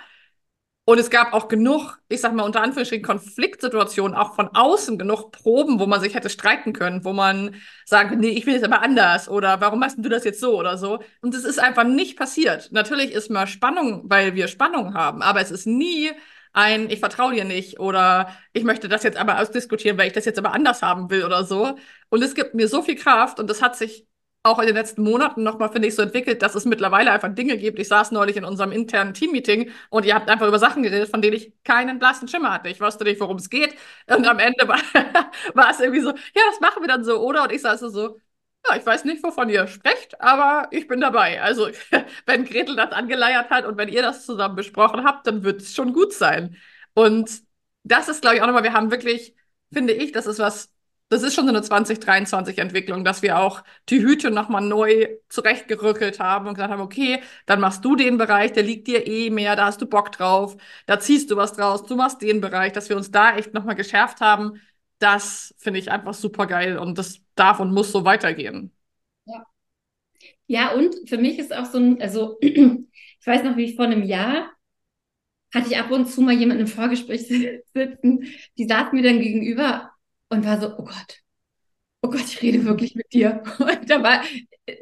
Und 0.84 0.98
es 0.98 1.10
gab 1.10 1.32
auch 1.32 1.46
genug, 1.46 1.98
ich 2.08 2.20
sag 2.20 2.34
mal 2.34 2.42
unter 2.42 2.60
Anführungsstrichen, 2.60 3.04
Konfliktsituationen, 3.04 4.16
auch 4.16 4.34
von 4.34 4.48
außen 4.48 4.98
genug 4.98 5.30
Proben, 5.30 5.78
wo 5.78 5.86
man 5.86 6.00
sich 6.00 6.14
hätte 6.14 6.28
streiten 6.28 6.72
können, 6.72 7.04
wo 7.04 7.12
man 7.12 7.54
sagt, 7.84 8.18
nee, 8.18 8.30
ich 8.30 8.46
will 8.46 8.56
es 8.56 8.64
aber 8.64 8.82
anders 8.82 9.28
oder 9.28 9.60
warum 9.60 9.78
machst 9.78 9.98
du 9.98 10.08
das 10.08 10.24
jetzt 10.24 10.40
so 10.40 10.58
oder 10.58 10.76
so. 10.78 10.98
Und 11.20 11.36
es 11.36 11.44
ist 11.44 11.60
einfach 11.60 11.84
nicht 11.84 12.18
passiert. 12.18 12.72
Natürlich 12.72 13.12
ist 13.12 13.30
mal 13.30 13.46
Spannung, 13.46 14.02
weil 14.10 14.34
wir 14.34 14.48
Spannung 14.48 14.94
haben, 14.94 15.22
aber 15.22 15.40
es 15.40 15.52
ist 15.52 15.66
nie 15.66 16.10
ein, 16.52 16.90
ich 16.90 16.98
vertraue 16.98 17.34
dir 17.34 17.44
nicht 17.44 17.78
oder 17.78 18.32
ich 18.52 18.64
möchte 18.64 18.88
das 18.88 19.04
jetzt 19.04 19.16
aber 19.18 19.40
ausdiskutieren, 19.40 19.96
weil 19.98 20.08
ich 20.08 20.12
das 20.12 20.24
jetzt 20.24 20.38
aber 20.38 20.52
anders 20.52 20.82
haben 20.82 21.10
will 21.10 21.24
oder 21.24 21.44
so. 21.44 21.78
Und 22.08 22.22
es 22.22 22.34
gibt 22.34 22.54
mir 22.54 22.66
so 22.68 22.82
viel 22.82 22.96
Kraft 22.96 23.38
und 23.38 23.48
das 23.48 23.62
hat 23.62 23.76
sich 23.76 24.06
auch 24.44 24.58
in 24.58 24.66
den 24.66 24.74
letzten 24.74 25.02
Monaten 25.02 25.42
nochmal, 25.44 25.70
finde 25.70 25.86
ich, 25.88 25.94
so 25.94 26.02
entwickelt, 26.02 26.42
dass 26.42 26.54
es 26.54 26.64
mittlerweile 26.64 27.12
einfach 27.12 27.32
Dinge 27.32 27.56
gibt. 27.58 27.78
Ich 27.78 27.88
saß 27.88 28.10
neulich 28.10 28.36
in 28.36 28.44
unserem 28.44 28.72
internen 28.72 29.14
Teammeeting 29.14 29.70
und 29.90 30.04
ihr 30.04 30.14
habt 30.14 30.28
einfach 30.28 30.48
über 30.48 30.58
Sachen 30.58 30.82
geredet, 30.82 31.10
von 31.10 31.22
denen 31.22 31.36
ich 31.36 31.52
keinen 31.64 31.98
blassen 32.00 32.26
Schimmer 32.28 32.52
hatte. 32.52 32.68
Ich 32.68 32.80
wusste 32.80 33.04
nicht, 33.04 33.20
worum 33.20 33.36
es 33.36 33.50
geht. 33.50 33.74
Und 34.08 34.26
am 34.26 34.38
Ende 34.40 34.66
war, 34.66 34.78
war 35.54 35.70
es 35.70 35.80
irgendwie 35.80 36.00
so, 36.00 36.10
ja, 36.10 36.42
das 36.50 36.60
machen 36.60 36.82
wir 36.82 36.88
dann 36.88 37.04
so, 37.04 37.20
oder? 37.20 37.44
Und 37.44 37.52
ich 37.52 37.62
saß 37.62 37.80
so, 37.80 38.18
ja, 38.68 38.76
ich 38.76 38.86
weiß 38.86 39.04
nicht, 39.04 39.22
wovon 39.22 39.48
ihr 39.48 39.66
sprecht, 39.66 40.20
aber 40.20 40.68
ich 40.70 40.86
bin 40.88 41.00
dabei. 41.00 41.40
Also, 41.42 41.68
wenn 42.26 42.44
Gretel 42.44 42.76
das 42.76 42.92
angeleiert 42.92 43.50
hat 43.50 43.64
und 43.66 43.76
wenn 43.76 43.88
ihr 43.88 44.02
das 44.02 44.24
zusammen 44.26 44.56
besprochen 44.56 45.04
habt, 45.04 45.26
dann 45.26 45.42
wird 45.44 45.62
es 45.62 45.74
schon 45.74 45.92
gut 45.92 46.12
sein. 46.12 46.56
Und 46.94 47.30
das 47.84 48.08
ist, 48.08 48.22
glaube 48.22 48.36
ich, 48.36 48.42
auch 48.42 48.46
nochmal, 48.46 48.62
wir 48.62 48.72
haben 48.72 48.90
wirklich, 48.90 49.34
finde 49.72 49.92
ich, 49.92 50.12
das 50.12 50.26
ist 50.26 50.38
was, 50.38 50.72
das 51.12 51.22
ist 51.22 51.34
schon 51.34 51.44
so 51.44 51.50
eine 51.50 51.62
2023-Entwicklung, 51.62 53.04
dass 53.04 53.20
wir 53.22 53.38
auch 53.38 53.62
die 53.90 54.00
Hüte 54.02 54.30
nochmal 54.30 54.62
neu 54.62 55.08
zurechtgerückelt 55.28 56.20
haben 56.20 56.46
und 56.46 56.54
gesagt 56.54 56.72
haben, 56.72 56.80
okay, 56.80 57.20
dann 57.46 57.60
machst 57.60 57.84
du 57.84 57.96
den 57.96 58.16
Bereich, 58.16 58.52
der 58.52 58.62
liegt 58.62 58.86
dir 58.88 59.06
eh 59.06 59.28
mehr, 59.30 59.54
da 59.54 59.66
hast 59.66 59.80
du 59.82 59.86
Bock 59.86 60.10
drauf, 60.12 60.56
da 60.86 60.98
ziehst 60.98 61.30
du 61.30 61.36
was 61.36 61.52
draus, 61.52 61.84
du 61.84 61.96
machst 61.96 62.22
den 62.22 62.40
Bereich, 62.40 62.72
dass 62.72 62.88
wir 62.88 62.96
uns 62.96 63.10
da 63.10 63.36
echt 63.36 63.52
nochmal 63.52 63.74
geschärft 63.76 64.20
haben. 64.20 64.60
Das 64.98 65.54
finde 65.58 65.80
ich 65.80 65.90
einfach 65.90 66.14
super 66.14 66.46
geil 66.46 66.78
und 66.78 66.96
das 66.96 67.20
darf 67.34 67.60
und 67.60 67.72
muss 67.74 67.92
so 67.92 68.04
weitergehen. 68.04 68.72
Ja. 69.26 69.44
Ja, 70.46 70.72
und 70.72 70.94
für 71.08 71.18
mich 71.18 71.38
ist 71.38 71.54
auch 71.54 71.66
so 71.66 71.78
ein, 71.78 72.00
also 72.00 72.38
ich 72.40 73.26
weiß 73.26 73.44
noch, 73.44 73.56
wie 73.56 73.64
ich 73.64 73.76
vor 73.76 73.84
einem 73.84 74.02
Jahr 74.02 74.50
hatte 75.54 75.68
ich 75.68 75.76
ab 75.78 75.90
und 75.90 76.06
zu 76.06 76.22
mal 76.22 76.32
jemanden 76.34 76.62
im 76.62 76.68
Vorgespräch 76.68 77.26
sitzen, 77.74 78.26
die 78.56 78.64
saß 78.66 78.92
mir 78.92 79.02
dann 79.02 79.20
gegenüber 79.20 79.91
und 80.32 80.46
war 80.46 80.60
so, 80.60 80.72
oh 80.78 80.84
Gott, 80.84 81.22
oh 82.02 82.10
Gott, 82.10 82.24
ich 82.24 82.42
rede 82.42 82.64
wirklich 82.64 82.94
mit 82.94 83.12
dir. 83.12 83.42
Und 83.58 83.88
da 83.88 84.02
war, 84.02 84.22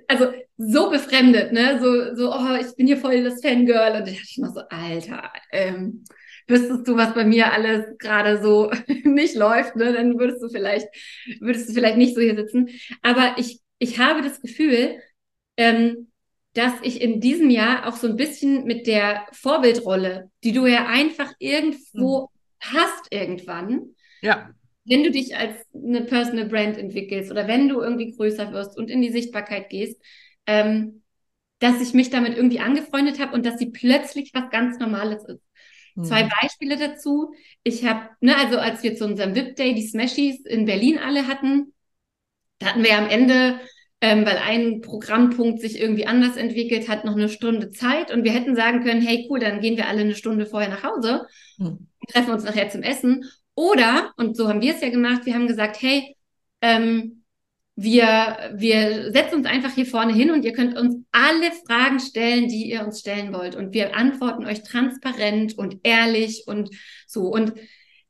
also 0.08 0.32
so 0.56 0.90
befremdet, 0.90 1.52
ne? 1.52 1.78
So, 1.80 2.14
so, 2.14 2.32
oh, 2.32 2.56
ich 2.58 2.74
bin 2.76 2.86
hier 2.86 2.96
voll 2.96 3.22
das 3.24 3.42
Fangirl. 3.42 3.92
Und 3.92 4.00
da 4.00 4.00
dachte 4.00 4.10
ich 4.10 4.38
noch 4.38 4.54
so, 4.54 4.60
Alter, 4.70 5.30
ähm, 5.52 6.04
wüsstest 6.48 6.86
du, 6.86 6.96
was 6.96 7.14
bei 7.14 7.24
mir 7.24 7.52
alles 7.52 7.84
gerade 7.98 8.42
so 8.42 8.70
nicht 9.04 9.34
läuft, 9.34 9.76
ne? 9.76 9.92
Dann 9.92 10.18
würdest 10.18 10.42
du 10.42 10.48
vielleicht, 10.48 10.86
würdest 11.40 11.68
du 11.68 11.74
vielleicht 11.74 11.98
nicht 11.98 12.14
so 12.14 12.20
hier 12.20 12.36
sitzen. 12.36 12.68
Aber 13.02 13.34
ich, 13.36 13.60
ich 13.78 13.98
habe 13.98 14.22
das 14.22 14.40
Gefühl, 14.40 15.00
ähm, 15.56 16.10
dass 16.54 16.72
ich 16.82 17.00
in 17.00 17.20
diesem 17.20 17.50
Jahr 17.50 17.86
auch 17.86 17.96
so 17.96 18.08
ein 18.08 18.16
bisschen 18.16 18.64
mit 18.64 18.86
der 18.86 19.26
Vorbildrolle, 19.32 20.30
die 20.42 20.52
du 20.52 20.66
ja 20.66 20.86
einfach 20.86 21.32
irgendwo 21.38 22.22
mhm. 22.22 22.28
hast 22.60 23.06
irgendwann, 23.10 23.94
ja 24.22 24.50
wenn 24.84 25.04
du 25.04 25.10
dich 25.10 25.36
als 25.36 25.54
eine 25.74 26.02
Personal 26.02 26.46
Brand 26.46 26.78
entwickelst 26.78 27.30
oder 27.30 27.46
wenn 27.46 27.68
du 27.68 27.80
irgendwie 27.80 28.12
größer 28.12 28.52
wirst 28.52 28.76
und 28.76 28.90
in 28.90 29.02
die 29.02 29.10
Sichtbarkeit 29.10 29.68
gehst, 29.68 30.00
ähm, 30.46 31.02
dass 31.58 31.80
ich 31.80 31.92
mich 31.92 32.10
damit 32.10 32.36
irgendwie 32.36 32.60
angefreundet 32.60 33.20
habe 33.20 33.34
und 33.34 33.44
dass 33.44 33.58
sie 33.58 33.70
plötzlich 33.70 34.32
was 34.34 34.50
ganz 34.50 34.78
Normales 34.78 35.22
ist. 35.24 35.42
Mhm. 35.94 36.04
Zwei 36.04 36.28
Beispiele 36.40 36.76
dazu. 36.78 37.32
Ich 37.62 37.84
habe, 37.84 38.08
ne, 38.20 38.36
also 38.36 38.58
als 38.58 38.82
wir 38.82 38.96
zu 38.96 39.04
unserem 39.04 39.34
VIP 39.34 39.56
Day 39.56 39.74
die 39.74 39.86
Smashies 39.86 40.44
in 40.46 40.64
Berlin 40.64 40.98
alle 40.98 41.26
hatten, 41.26 41.74
da 42.58 42.68
hatten 42.68 42.82
wir 42.82 42.96
am 42.96 43.08
Ende, 43.08 43.60
ähm, 44.00 44.24
weil 44.24 44.38
ein 44.38 44.80
Programmpunkt 44.80 45.60
sich 45.60 45.78
irgendwie 45.78 46.06
anders 46.06 46.36
entwickelt 46.36 46.88
hat, 46.88 47.04
noch 47.04 47.16
eine 47.16 47.28
Stunde 47.28 47.70
Zeit 47.70 48.10
und 48.10 48.24
wir 48.24 48.32
hätten 48.32 48.56
sagen 48.56 48.82
können, 48.82 49.02
hey 49.02 49.26
cool, 49.28 49.40
dann 49.40 49.60
gehen 49.60 49.76
wir 49.76 49.88
alle 49.88 50.00
eine 50.00 50.14
Stunde 50.14 50.46
vorher 50.46 50.70
nach 50.70 50.82
Hause, 50.82 51.26
mhm. 51.58 51.88
treffen 52.08 52.32
uns 52.32 52.44
nachher 52.44 52.70
zum 52.70 52.82
Essen 52.82 53.24
oder, 53.60 54.14
und 54.16 54.38
so 54.38 54.48
haben 54.48 54.62
wir 54.62 54.74
es 54.74 54.80
ja 54.80 54.88
gemacht, 54.88 55.26
wir 55.26 55.34
haben 55.34 55.46
gesagt, 55.46 55.82
hey, 55.82 56.16
ähm, 56.62 57.24
wir, 57.76 58.54
wir 58.54 59.12
setzen 59.12 59.36
uns 59.36 59.46
einfach 59.46 59.72
hier 59.74 59.84
vorne 59.84 60.14
hin 60.14 60.30
und 60.30 60.46
ihr 60.46 60.54
könnt 60.54 60.78
uns 60.78 60.96
alle 61.12 61.52
Fragen 61.66 62.00
stellen, 62.00 62.48
die 62.48 62.70
ihr 62.70 62.82
uns 62.84 63.00
stellen 63.00 63.34
wollt. 63.34 63.56
Und 63.56 63.74
wir 63.74 63.94
antworten 63.94 64.46
euch 64.46 64.62
transparent 64.62 65.58
und 65.58 65.76
ehrlich 65.82 66.44
und 66.46 66.70
so. 67.06 67.26
Und 67.26 67.52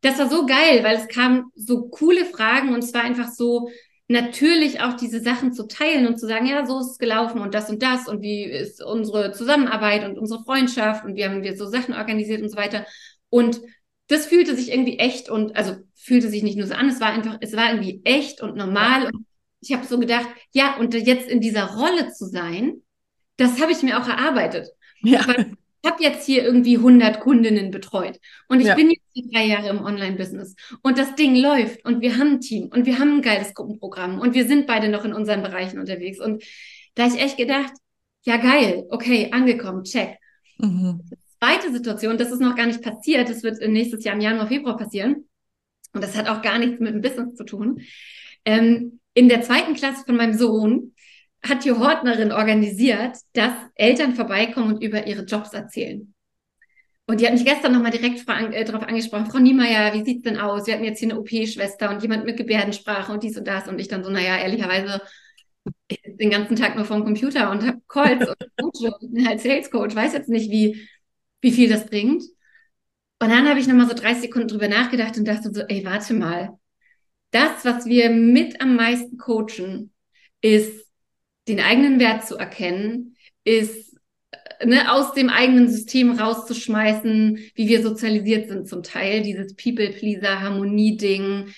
das 0.03 0.21
war 0.21 0.31
so 0.31 0.47
geil, 0.47 0.85
weil 0.85 0.97
es 0.97 1.09
kamen 1.09 1.47
so 1.57 1.89
coole 1.89 2.25
Fragen 2.27 2.73
und 2.73 2.85
es 2.85 2.95
war 2.95 3.03
einfach 3.03 3.29
so 3.29 3.71
natürlich 4.07 4.81
auch 4.81 4.95
diese 4.95 5.21
Sachen 5.21 5.53
zu 5.53 5.67
teilen 5.67 6.07
und 6.07 6.19
zu 6.19 6.29
sagen, 6.29 6.47
ja, 6.47 6.65
so 6.65 6.79
ist 6.79 6.93
es 6.93 6.99
gelaufen 6.99 7.41
und 7.41 7.55
das 7.55 7.71
und 7.71 7.83
das 7.83 8.07
und 8.07 8.23
wie 8.23 8.45
ist 8.45 8.83
unsere 8.83 9.33
Zusammenarbeit 9.33 10.05
und 10.05 10.17
unsere 10.17 10.45
Freundschaft 10.45 11.05
und 11.05 11.17
wie 11.17 11.25
haben 11.25 11.43
wir 11.43 11.57
so 11.57 11.67
Sachen 11.67 11.95
organisiert 11.95 12.41
und 12.41 12.51
so 12.51 12.57
weiter. 12.57 12.87
Und 13.29 13.61
das 14.11 14.27
fühlte 14.27 14.57
sich 14.57 14.73
irgendwie 14.73 14.99
echt 14.99 15.31
und, 15.31 15.57
also 15.57 15.77
fühlte 15.95 16.29
sich 16.29 16.43
nicht 16.43 16.59
nur 16.59 16.67
so 16.67 16.75
an, 16.75 16.89
es 16.89 17.01
war 17.01 17.13
einfach, 17.13 17.39
es 17.41 17.57
war 17.57 17.71
irgendwie 17.71 18.01
echt 18.03 18.43
und 18.43 18.57
normal. 18.57 19.07
Und 19.07 19.25
ich 19.61 19.73
habe 19.73 19.87
so 19.87 20.01
gedacht, 20.01 20.27
ja, 20.53 20.77
und 20.79 20.95
jetzt 20.95 21.31
in 21.31 21.41
dieser 21.41 21.77
Rolle 21.77 22.11
zu 22.13 22.27
sein, 22.27 22.83
das 23.37 23.61
habe 23.61 23.71
ich 23.71 23.83
mir 23.83 24.01
auch 24.01 24.09
erarbeitet. 24.09 24.69
Ja. 25.03 25.25
Ich 25.83 25.91
habe 25.91 26.03
jetzt 26.03 26.27
hier 26.27 26.43
irgendwie 26.43 26.77
100 26.77 27.21
Kundinnen 27.21 27.71
betreut 27.71 28.21
und 28.49 28.61
ich 28.61 28.67
ja. 28.67 28.75
bin 28.75 28.91
jetzt 28.91 29.33
drei 29.33 29.47
Jahre 29.47 29.71
im 29.71 29.83
Online-Business 29.83 30.55
und 30.83 30.99
das 30.99 31.15
Ding 31.15 31.35
läuft 31.37 31.87
und 31.87 32.03
wir 32.03 32.19
haben 32.19 32.33
ein 32.33 32.41
Team 32.41 32.67
und 32.67 32.85
wir 32.85 32.99
haben 32.99 33.17
ein 33.17 33.23
geiles 33.23 33.55
Gruppenprogramm 33.55 34.21
und 34.21 34.35
wir 34.35 34.47
sind 34.47 34.67
beide 34.67 34.91
noch 34.91 35.07
in 35.07 35.15
unseren 35.15 35.43
Bereichen 35.43 35.79
unterwegs 35.79 36.21
und 36.21 36.45
da 36.97 37.07
ich 37.07 37.19
echt 37.19 37.39
gedacht, 37.39 37.73
ja 38.25 38.37
geil, 38.37 38.85
okay, 38.91 39.31
angekommen, 39.33 39.85
check. 39.85 40.19
Mhm 40.59 41.01
zweite 41.43 41.73
Situation, 41.73 42.19
das 42.19 42.31
ist 42.31 42.41
noch 42.41 42.57
gar 42.57 42.67
nicht 42.67 42.83
passiert, 42.83 43.29
das 43.29 43.43
wird 43.43 43.61
nächstes 43.67 44.05
Jahr 44.05 44.15
im 44.15 44.21
Januar, 44.21 44.47
Februar 44.47 44.77
passieren. 44.77 45.29
Und 45.93 46.05
das 46.05 46.17
hat 46.17 46.29
auch 46.29 46.43
gar 46.43 46.59
nichts 46.59 46.81
mit 46.81 46.95
dem 46.95 47.01
Business 47.01 47.35
zu 47.35 47.45
tun. 47.45 47.81
Ähm, 48.45 49.01
in 49.15 49.29
der 49.29 49.43
zweiten 49.43 49.75
Klasse 49.75 50.05
von 50.05 50.17
meinem 50.17 50.35
Sohn 50.35 50.95
hat 51.43 51.65
die 51.65 51.73
Hortnerin 51.73 52.33
organisiert, 52.33 53.17
dass 53.33 53.53
Eltern 53.75 54.15
vorbeikommen 54.15 54.75
und 54.75 54.83
über 54.83 55.07
ihre 55.07 55.25
Jobs 55.25 55.53
erzählen. 55.53 56.15
Und 57.07 57.21
die 57.21 57.27
hat 57.27 57.33
mich 57.33 57.45
gestern 57.45 57.73
nochmal 57.73 57.91
direkt 57.91 58.23
äh, 58.29 58.65
darauf 58.65 58.85
angesprochen, 58.85 59.27
Frau 59.27 59.39
Niemeyer, 59.39 59.95
wie 59.95 60.05
sieht's 60.05 60.23
denn 60.23 60.39
aus? 60.39 60.67
Wir 60.67 60.75
hatten 60.75 60.85
jetzt 60.85 61.01
hier 61.01 61.11
eine 61.11 61.19
OP-Schwester 61.19 61.91
und 61.91 62.03
jemand 62.03 62.25
mit 62.25 62.37
Gebärdensprache 62.37 63.11
und 63.11 63.25
dies 63.25 63.37
und 63.37 63.49
das. 63.49 63.67
Und 63.67 63.81
ich 63.81 63.89
dann 63.89 64.05
so, 64.05 64.11
naja, 64.11 64.39
ehrlicherweise 64.39 65.01
den 66.05 66.31
ganzen 66.31 66.57
Tag 66.57 66.77
nur 66.77 66.85
vom 66.85 67.05
Computer 67.05 67.51
und 67.51 67.67
habe 67.67 67.81
Calls 67.89 68.29
und 68.29 68.81
und 68.81 69.13
bin 69.13 69.27
halt 69.27 69.41
Sales 69.41 69.71
Coach, 69.71 69.95
weiß 69.95 70.13
jetzt 70.13 70.29
nicht, 70.29 70.51
wie, 70.51 70.89
wie 71.41 71.53
viel 71.53 71.69
das 71.69 71.87
bringt. 71.87 72.23
Und 73.23 73.29
dann 73.29 73.49
habe 73.49 73.61
ich 73.61 73.67
nochmal 73.67 73.89
so 73.89 73.95
30 73.95 74.23
Sekunden 74.23 74.49
drüber 74.49 74.69
nachgedacht 74.69 75.17
und 75.19 75.29
dachte 75.29 75.53
so, 75.53 75.63
ey, 75.63 75.85
warte 75.85 76.15
mal. 76.15 76.59
Das, 77.33 77.65
was 77.65 77.87
wir 77.87 78.11
mit 78.11 78.61
am 78.61 78.77
meisten 78.77 79.19
coachen, 79.19 79.93
ist 80.41 80.87
den 81.49 81.61
eigenen 81.61 82.01
Wert 82.01 82.27
zu 82.27 82.37
erkennen, 82.37 83.17
ist 83.45 83.97
ne, 84.65 84.93
aus 84.93 85.13
dem 85.15 85.29
eigenen 85.29 85.69
System 85.69 86.13
rauszuschmeißen, 86.13 87.39
wie 87.55 87.69
wir 87.69 87.83
sozialisiert 87.83 88.49
sind 88.49 88.69
zum 88.69 88.83
Teil, 88.83 89.23
dieses 89.23 89.55
People-Pleaser, 89.55 90.41
Harmonie-Ding, 90.41 91.53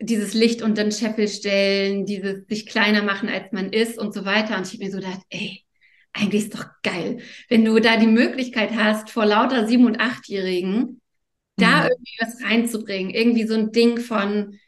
dieses 0.00 0.34
Licht 0.34 0.62
unter 0.62 0.82
den 0.82 0.92
Scheffel 0.92 1.28
stellen, 1.28 2.06
dieses 2.06 2.46
sich 2.46 2.66
kleiner 2.66 3.02
machen, 3.02 3.28
als 3.28 3.52
man 3.52 3.72
ist 3.72 3.98
und 3.98 4.14
so 4.14 4.24
weiter. 4.24 4.56
Und 4.56 4.66
ich 4.66 4.74
habe 4.74 4.84
mir 4.84 4.90
so 4.90 4.98
gedacht, 4.98 5.20
ey, 5.28 5.64
eigentlich 6.12 6.44
ist 6.44 6.54
doch 6.54 6.66
geil, 6.82 7.18
wenn 7.48 7.64
du 7.64 7.78
da 7.80 7.96
die 7.96 8.06
Möglichkeit 8.06 8.72
hast, 8.74 9.10
vor 9.10 9.26
lauter 9.26 9.66
sieben- 9.66 9.86
und 9.86 10.00
achtjährigen 10.00 11.00
da 11.56 11.82
mhm. 11.82 11.88
irgendwie 11.90 12.16
was 12.20 12.42
reinzubringen, 12.42 13.10
irgendwie 13.10 13.46
so 13.46 13.54
ein 13.54 13.72
Ding 13.72 13.98
von 13.98 14.58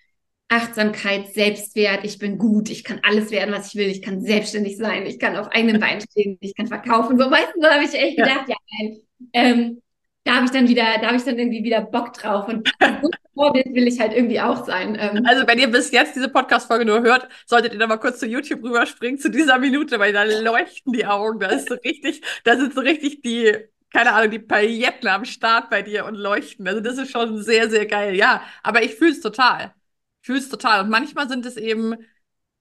Achtsamkeit, 0.49 1.33
Selbstwert, 1.33 2.05
ich 2.05 2.19
bin 2.19 2.37
gut, 2.37 2.69
ich 2.69 2.85
kann 2.85 3.01
alles 3.03 3.31
werden, 3.31 3.55
was 3.55 3.69
ich 3.69 3.75
will, 3.77 3.89
ich 3.89 4.03
kann 4.03 4.21
selbstständig 4.23 4.77
sein, 4.77 5.07
ich 5.07 5.19
kann 5.19 5.37
auf 5.37 5.49
eigenem 5.49 5.81
Bein 5.81 6.01
stehen, 6.01 6.37
ich 6.41 6.55
kann 6.55 6.67
verkaufen. 6.67 7.19
So, 7.19 7.31
weißt 7.31 7.55
du, 7.55 7.61
da 7.61 7.75
habe 7.75 7.85
ich 7.85 7.95
echt 7.95 8.19
gedacht, 8.19 8.49
ja, 8.49 8.57
ja 8.71 8.91
ähm, 9.33 9.82
da 10.25 10.35
habe 10.37 10.45
ich 10.45 10.51
dann 10.51 10.69
wieder, 10.69 10.85
da 11.01 11.09
habe 11.09 11.17
ich 11.17 11.25
dann 11.25 11.39
irgendwie 11.39 11.65
wieder 11.65 11.81
Bock 11.81 12.13
drauf 12.13 12.49
und 12.49 12.71
Vorbild 13.35 13.75
will 13.75 13.89
ich 13.89 13.99
halt 13.99 14.13
irgendwie 14.13 14.41
auch 14.41 14.65
sein. 14.67 14.97
Ähm. 15.01 15.25
Also 15.27 15.47
wenn 15.47 15.59
ihr 15.59 15.71
bis 15.71 15.91
jetzt 15.91 16.15
diese 16.15 16.29
Podcast-Folge 16.29 16.85
nur 16.85 17.03
hört, 17.03 17.29
solltet 17.47 17.73
ihr 17.73 17.79
da 17.79 17.87
mal 17.87 17.97
kurz 17.97 18.19
zu 18.19 18.27
YouTube 18.27 18.63
rüberspringen 18.63 19.19
zu 19.19 19.31
dieser 19.31 19.59
Minute, 19.59 19.99
weil 19.99 20.13
da 20.13 20.25
leuchten 20.25 20.93
die 20.93 21.07
Augen, 21.07 21.41
da 21.41 21.49
ist 21.49 21.69
so 21.69 21.75
richtig, 21.75 22.23
da 22.45 22.57
sind 22.57 22.75
so 22.75 22.81
richtig 22.81 23.23
die 23.23 23.57
keine 23.95 24.15
Ahnung, 24.15 24.31
die 24.31 24.39
Pailletten 24.39 25.07
am 25.07 25.27
Start 25.27 25.69
bei 25.69 25.83
dir 25.83 26.07
und 26.07 26.15
leuchten. 26.15 26.67
Also 26.67 26.81
das 26.81 26.97
ist 26.97 27.11
schon 27.11 27.43
sehr, 27.43 27.69
sehr 27.69 27.85
geil. 27.85 28.15
Ja, 28.15 28.43
aber 28.63 28.83
ich 28.83 28.95
fühle 28.95 29.11
es 29.11 29.21
total 29.21 29.75
fühle 30.23 30.39
es 30.39 30.49
total. 30.49 30.85
Und 30.85 30.91
manchmal 30.91 31.29
sind 31.29 31.45
es 31.47 31.57
eben 31.57 31.95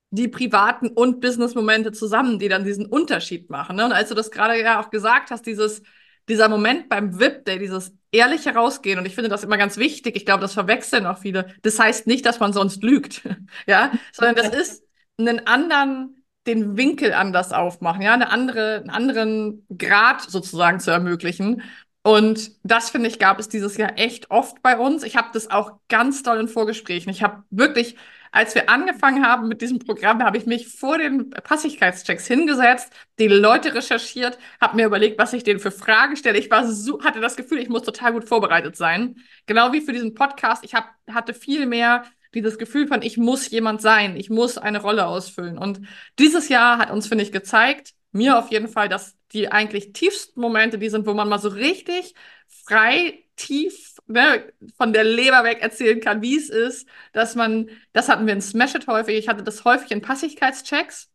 die 0.10 0.28
privaten 0.28 0.90
und 0.90 1.22
Business-Momente 1.22 1.94
zusammen, 1.94 2.40
die 2.40 2.50
dann 2.50 2.66
diesen 2.66 2.86
Unterschied 2.86 3.50
machen. 3.50 3.78
Ne? 3.78 3.86
Und 3.86 3.94
als 3.94 4.10
du 4.10 4.16
das 4.16 4.32
gerade 4.32 4.60
ja 4.62 4.82
auch 4.82 4.90
gesagt 4.90 5.32
hast, 5.32 5.46
dieses, 5.46 5.84
dieser 6.30 6.50
Moment 6.50 6.90
beim 6.90 7.20
VIP-Day, 7.20 7.60
dieses 7.60 7.94
ehrliche 8.12 8.54
Rausgehen, 8.54 9.00
und 9.00 9.06
ich 9.06 9.16
finde 9.16 9.30
das 9.30 9.44
immer 9.44 9.58
ganz 9.58 9.78
wichtig, 9.78 10.16
ich 10.16 10.26
glaube, 10.26 10.42
das 10.42 10.54
verwechseln 10.54 11.06
auch 11.06 11.18
viele. 11.18 11.54
Das 11.62 11.80
heißt 11.80 12.08
nicht, 12.08 12.26
dass 12.26 12.40
man 12.40 12.54
sonst 12.54 12.84
lügt, 12.84 13.22
ja, 13.68 13.92
sondern 14.12 14.36
das 14.36 14.50
ist 14.50 14.84
einen 15.18 15.48
anderen 15.48 16.18
den 16.48 16.76
Winkel 16.76 17.14
anders 17.14 17.54
aufmachen, 17.54 18.02
ja, 18.02 18.14
eine 18.14 18.32
andere, 18.32 18.78
einen 18.78 18.90
anderen 18.90 19.66
Grad 19.78 20.22
sozusagen 20.22 20.80
zu 20.80 20.90
ermöglichen. 20.92 21.62
Und 22.04 22.52
das, 22.64 22.90
finde 22.90 23.10
ich, 23.10 23.20
gab 23.20 23.40
es 23.40 23.48
dieses 23.48 23.78
Jahr 23.78 23.98
echt 23.98 24.32
oft 24.32 24.62
bei 24.64 24.78
uns. 24.78 25.04
Ich 25.04 25.16
habe 25.18 25.30
das 25.34 25.52
auch 25.52 25.74
ganz 25.88 26.24
doll 26.24 26.40
in 26.40 26.48
Vorgesprächen. 26.48 27.12
Ich 27.12 27.22
habe 27.22 27.44
wirklich, 27.52 27.96
als 28.32 28.56
wir 28.56 28.70
angefangen 28.70 29.24
haben 29.24 29.48
mit 29.48 29.62
diesem 29.62 29.78
Programm, 29.78 30.24
habe 30.24 30.38
ich 30.38 30.48
mich 30.48 30.68
vor 30.68 30.98
den 30.98 31.30
Passigkeitschecks 31.30 32.26
hingesetzt, 32.26 32.92
die 33.20 33.28
Leute 33.28 33.76
recherchiert, 33.76 34.40
habe 34.60 34.78
mir 34.78 34.88
überlegt, 34.88 35.20
was 35.20 35.34
ich 35.34 35.44
denen 35.44 35.60
für 35.60 35.70
Fragen 35.72 36.16
stelle. 36.16 36.40
Ich 36.40 36.50
war 36.50 36.68
so, 36.68 37.04
hatte 37.04 37.22
das 37.22 37.36
Gefühl, 37.36 37.60
ich 37.60 37.70
muss 37.70 37.84
total 37.84 38.14
gut 38.14 38.28
vorbereitet 38.28 38.76
sein. 38.76 39.18
Genau 39.46 39.72
wie 39.72 39.82
für 39.82 39.94
diesen 39.94 40.16
Podcast. 40.16 40.64
Ich 40.66 40.74
hab, 40.74 40.90
hatte 41.08 41.36
viel 41.36 41.68
mehr 41.68 42.06
dieses 42.34 42.58
Gefühl 42.58 42.88
von, 42.88 43.04
ich 43.04 43.18
muss 43.18 43.50
jemand 43.52 43.82
sein, 43.82 44.16
ich 44.16 44.30
muss 44.30 44.58
eine 44.58 44.82
Rolle 44.82 45.06
ausfüllen. 45.06 45.58
Und 45.58 45.82
dieses 46.18 46.50
Jahr 46.50 46.80
hat 46.80 46.90
uns, 46.90 47.08
finde 47.08 47.24
ich, 47.24 47.32
gezeigt, 47.32 47.94
mir 48.12 48.40
auf 48.40 48.50
jeden 48.50 48.70
Fall, 48.70 48.90
dass 48.90 49.16
die 49.34 49.52
eigentlich 49.52 49.94
tiefsten 49.94 50.40
Momente 50.42 50.78
die 50.78 50.90
sind, 50.90 51.06
wo 51.08 51.14
man 51.14 51.30
mal 51.30 51.40
so 51.40 51.50
richtig 51.50 52.16
frei, 52.48 53.24
tief 53.36 53.96
ne, 54.08 54.52
von 54.78 54.94
der 54.94 55.04
Leber 55.04 55.44
weg 55.44 55.62
erzählen 55.62 56.00
kann, 56.00 56.22
wie 56.22 56.38
es 56.38 56.50
ist, 56.50 56.88
dass 57.14 57.36
man, 57.36 57.70
das 57.94 58.10
hatten 58.10 58.26
wir 58.28 58.34
in 58.34 58.42
Smash 58.42 58.76
It 58.76 58.88
häufig, 58.88 59.18
ich 59.18 59.28
hatte 59.28 59.44
das 59.44 59.66
häufig 59.66 59.92
in 59.92 60.02
Passigkeitschecks. 60.02 61.10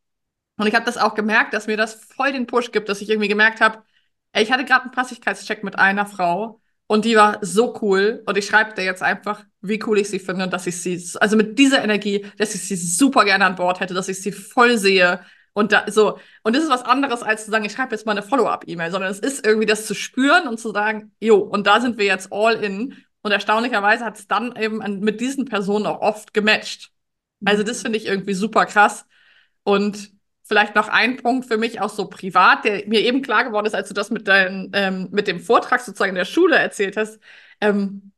Und 0.58 0.66
ich 0.66 0.74
habe 0.74 0.86
das 0.86 0.96
auch 0.96 1.14
gemerkt, 1.14 1.52
dass 1.54 1.66
mir 1.66 1.76
das 1.76 1.94
voll 1.94 2.32
den 2.32 2.46
Push 2.46 2.72
gibt, 2.72 2.88
dass 2.88 3.02
ich 3.02 3.10
irgendwie 3.10 3.28
gemerkt 3.28 3.60
habe, 3.60 3.82
ich 4.34 4.52
hatte 4.52 4.64
gerade 4.64 4.84
einen 4.84 4.92
Passigkeitscheck 4.92 5.62
mit 5.64 5.78
einer 5.78 6.06
Frau 6.06 6.60
und 6.86 7.04
die 7.04 7.16
war 7.16 7.38
so 7.42 7.78
cool. 7.82 8.22
Und 8.26 8.36
ich 8.38 8.46
schreibe 8.46 8.74
dir 8.74 8.84
jetzt 8.84 9.02
einfach, 9.02 9.44
wie 9.60 9.82
cool 9.86 9.98
ich 9.98 10.08
sie 10.08 10.18
finde 10.18 10.44
und 10.44 10.52
dass 10.52 10.66
ich 10.66 10.80
sie, 10.80 11.02
also 11.20 11.36
mit 11.36 11.58
dieser 11.58 11.82
Energie, 11.82 12.26
dass 12.38 12.54
ich 12.54 12.62
sie 12.62 12.76
super 12.76 13.24
gerne 13.24 13.46
an 13.46 13.56
Bord 13.56 13.80
hätte, 13.80 13.94
dass 13.94 14.08
ich 14.08 14.20
sie 14.22 14.32
voll 14.32 14.78
sehe, 14.78 15.20
und 15.56 15.72
da, 15.72 15.90
so, 15.90 16.18
und 16.42 16.54
das 16.54 16.64
ist 16.64 16.68
was 16.68 16.82
anderes, 16.84 17.22
als 17.22 17.46
zu 17.46 17.50
sagen, 17.50 17.64
ich 17.64 17.72
schreibe 17.72 17.92
jetzt 17.94 18.04
mal 18.04 18.12
eine 18.12 18.22
Follow-up-E-Mail, 18.22 18.90
sondern 18.90 19.10
es 19.10 19.18
ist 19.18 19.46
irgendwie 19.46 19.64
das 19.64 19.86
zu 19.86 19.94
spüren 19.94 20.46
und 20.48 20.60
zu 20.60 20.70
sagen, 20.70 21.12
jo, 21.18 21.38
und 21.38 21.66
da 21.66 21.80
sind 21.80 21.96
wir 21.96 22.04
jetzt 22.04 22.30
all 22.30 22.62
in. 22.62 22.94
Und 23.22 23.32
erstaunlicherweise 23.32 24.04
hat 24.04 24.18
es 24.18 24.28
dann 24.28 24.54
eben 24.54 24.82
an, 24.82 25.00
mit 25.00 25.18
diesen 25.18 25.46
Personen 25.46 25.86
auch 25.86 26.02
oft 26.02 26.34
gematcht. 26.34 26.92
Also 27.42 27.62
das 27.62 27.80
finde 27.80 27.96
ich 27.96 28.04
irgendwie 28.04 28.34
super 28.34 28.66
krass. 28.66 29.06
Und 29.62 30.12
vielleicht 30.42 30.74
noch 30.74 30.88
ein 30.88 31.16
Punkt 31.16 31.46
für 31.46 31.56
mich 31.56 31.80
auch 31.80 31.88
so 31.88 32.06
privat, 32.06 32.66
der 32.66 32.86
mir 32.86 33.00
eben 33.00 33.22
klar 33.22 33.44
geworden 33.44 33.64
ist, 33.64 33.74
als 33.74 33.88
du 33.88 33.94
das 33.94 34.10
mit, 34.10 34.28
dein, 34.28 34.70
ähm, 34.74 35.08
mit 35.10 35.26
dem 35.26 35.40
Vortrag 35.40 35.80
sozusagen 35.80 36.10
in 36.10 36.16
der 36.16 36.26
Schule 36.26 36.56
erzählt 36.56 36.98
hast. 36.98 37.18
Ähm, 37.62 38.12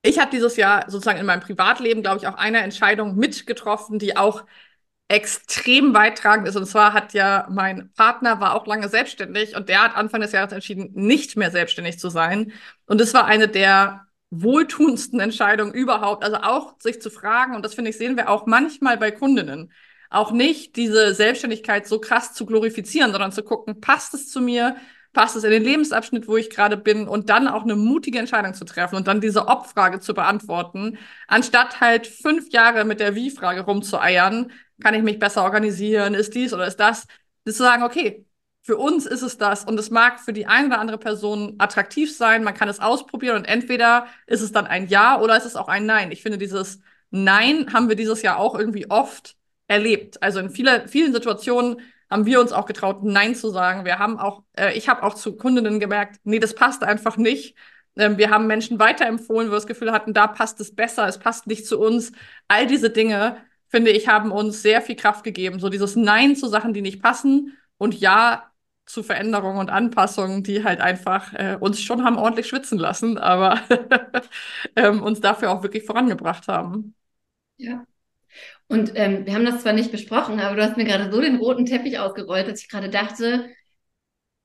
ich 0.00 0.18
habe 0.18 0.30
dieses 0.30 0.56
Jahr 0.56 0.90
sozusagen 0.90 1.18
in 1.20 1.26
meinem 1.26 1.40
Privatleben, 1.40 2.02
glaube 2.02 2.20
ich, 2.20 2.26
auch 2.26 2.38
eine 2.38 2.62
Entscheidung 2.62 3.16
mitgetroffen, 3.16 3.98
die 3.98 4.16
auch 4.16 4.44
extrem 5.14 5.92
beitragend 5.92 6.48
ist. 6.48 6.56
Und 6.56 6.66
zwar 6.66 6.92
hat 6.92 7.14
ja 7.14 7.46
mein 7.50 7.92
Partner 7.92 8.40
war 8.40 8.54
auch 8.54 8.66
lange 8.66 8.88
selbstständig 8.88 9.54
und 9.56 9.68
der 9.68 9.84
hat 9.84 9.96
Anfang 9.96 10.20
des 10.20 10.32
Jahres 10.32 10.52
entschieden, 10.52 10.90
nicht 10.94 11.36
mehr 11.36 11.52
selbstständig 11.52 11.98
zu 12.00 12.08
sein. 12.10 12.52
Und 12.86 13.00
das 13.00 13.14
war 13.14 13.24
eine 13.24 13.46
der 13.48 14.06
wohltuendsten 14.30 15.20
Entscheidungen 15.20 15.72
überhaupt. 15.72 16.24
Also 16.24 16.38
auch 16.38 16.74
sich 16.80 17.00
zu 17.00 17.10
fragen, 17.10 17.54
und 17.54 17.64
das 17.64 17.74
finde 17.74 17.90
ich, 17.90 17.96
sehen 17.96 18.16
wir 18.16 18.28
auch 18.28 18.46
manchmal 18.46 18.96
bei 18.96 19.12
Kundinnen, 19.12 19.72
auch 20.10 20.32
nicht 20.32 20.74
diese 20.76 21.14
Selbstständigkeit 21.14 21.86
so 21.86 22.00
krass 22.00 22.34
zu 22.34 22.44
glorifizieren, 22.44 23.12
sondern 23.12 23.32
zu 23.32 23.42
gucken, 23.44 23.80
passt 23.80 24.14
es 24.14 24.28
zu 24.28 24.40
mir? 24.40 24.76
Passt 25.12 25.36
es 25.36 25.44
in 25.44 25.50
den 25.52 25.62
Lebensabschnitt, 25.62 26.26
wo 26.26 26.36
ich 26.36 26.50
gerade 26.50 26.76
bin? 26.76 27.06
Und 27.06 27.30
dann 27.30 27.46
auch 27.46 27.62
eine 27.62 27.76
mutige 27.76 28.18
Entscheidung 28.18 28.52
zu 28.52 28.64
treffen 28.64 28.96
und 28.96 29.06
dann 29.06 29.20
diese 29.20 29.46
Ob-Frage 29.46 30.00
zu 30.00 30.12
beantworten, 30.12 30.98
anstatt 31.28 31.80
halt 31.80 32.08
fünf 32.08 32.50
Jahre 32.52 32.84
mit 32.84 32.98
der 32.98 33.14
Wie-Frage 33.14 33.60
rumzueiern, 33.60 34.50
kann 34.82 34.94
ich 34.94 35.02
mich 35.02 35.18
besser 35.18 35.44
organisieren? 35.44 36.14
Ist 36.14 36.34
dies 36.34 36.52
oder 36.52 36.66
ist 36.66 36.80
das? 36.80 37.06
Das 37.44 37.56
zu 37.56 37.62
sagen, 37.62 37.82
okay, 37.82 38.26
für 38.62 38.76
uns 38.78 39.04
ist 39.06 39.22
es 39.22 39.36
das 39.36 39.64
und 39.64 39.78
es 39.78 39.90
mag 39.90 40.20
für 40.20 40.32
die 40.32 40.46
eine 40.46 40.68
oder 40.68 40.78
andere 40.80 40.98
Person 40.98 41.54
attraktiv 41.58 42.16
sein, 42.16 42.44
man 42.44 42.54
kann 42.54 42.68
es 42.68 42.80
ausprobieren 42.80 43.36
und 43.36 43.44
entweder 43.44 44.06
ist 44.26 44.40
es 44.40 44.52
dann 44.52 44.66
ein 44.66 44.88
Ja 44.88 45.20
oder 45.20 45.36
ist 45.36 45.44
es 45.44 45.56
auch 45.56 45.68
ein 45.68 45.84
Nein. 45.84 46.10
Ich 46.12 46.22
finde, 46.22 46.38
dieses 46.38 46.80
Nein 47.10 47.72
haben 47.72 47.88
wir 47.88 47.96
dieses 47.96 48.22
Jahr 48.22 48.38
auch 48.38 48.58
irgendwie 48.58 48.90
oft 48.90 49.36
erlebt. 49.68 50.22
Also 50.22 50.40
in 50.40 50.50
viele, 50.50 50.88
vielen 50.88 51.12
Situationen 51.12 51.80
haben 52.10 52.26
wir 52.26 52.40
uns 52.40 52.52
auch 52.52 52.66
getraut, 52.66 53.02
Nein 53.02 53.34
zu 53.34 53.50
sagen. 53.50 53.84
Wir 53.84 53.98
haben 53.98 54.18
auch, 54.18 54.42
äh, 54.56 54.72
ich 54.76 54.88
habe 54.88 55.02
auch 55.02 55.14
zu 55.14 55.36
Kundinnen 55.36 55.80
gemerkt, 55.80 56.20
nee, 56.24 56.38
das 56.38 56.54
passt 56.54 56.84
einfach 56.84 57.16
nicht. 57.16 57.56
Ähm, 57.96 58.18
wir 58.18 58.30
haben 58.30 58.46
Menschen 58.46 58.78
weiterempfohlen, 58.78 59.48
wo 59.48 59.52
wir 59.52 59.56
das 59.56 59.66
Gefühl 59.66 59.92
hatten, 59.92 60.14
da 60.14 60.26
passt 60.26 60.60
es 60.60 60.74
besser, 60.74 61.06
es 61.06 61.18
passt 61.18 61.46
nicht 61.46 61.66
zu 61.66 61.78
uns. 61.78 62.12
All 62.48 62.66
diese 62.66 62.90
Dinge 62.90 63.36
finde 63.74 63.90
ich, 63.90 64.06
haben 64.06 64.30
uns 64.30 64.62
sehr 64.62 64.80
viel 64.82 64.94
Kraft 64.94 65.24
gegeben. 65.24 65.58
So 65.58 65.68
dieses 65.68 65.96
Nein 65.96 66.36
zu 66.36 66.46
Sachen, 66.46 66.74
die 66.74 66.80
nicht 66.80 67.02
passen 67.02 67.58
und 67.76 67.98
Ja 67.98 68.52
zu 68.86 69.02
Veränderungen 69.02 69.58
und 69.58 69.68
Anpassungen, 69.68 70.44
die 70.44 70.62
halt 70.62 70.80
einfach 70.80 71.32
äh, 71.32 71.56
uns 71.58 71.80
schon 71.80 72.04
haben 72.04 72.16
ordentlich 72.16 72.46
schwitzen 72.46 72.78
lassen, 72.78 73.18
aber 73.18 73.60
ähm, 74.76 75.02
uns 75.02 75.20
dafür 75.20 75.50
auch 75.50 75.64
wirklich 75.64 75.82
vorangebracht 75.82 76.46
haben. 76.46 76.94
Ja. 77.56 77.84
Und 78.68 78.92
ähm, 78.94 79.26
wir 79.26 79.34
haben 79.34 79.44
das 79.44 79.62
zwar 79.62 79.72
nicht 79.72 79.90
besprochen, 79.90 80.38
aber 80.38 80.54
du 80.54 80.62
hast 80.62 80.76
mir 80.76 80.84
gerade 80.84 81.10
so 81.10 81.20
den 81.20 81.36
roten 81.36 81.66
Teppich 81.66 81.98
ausgerollt, 81.98 82.46
dass 82.46 82.60
ich 82.60 82.68
gerade 82.68 82.90
dachte, 82.90 83.48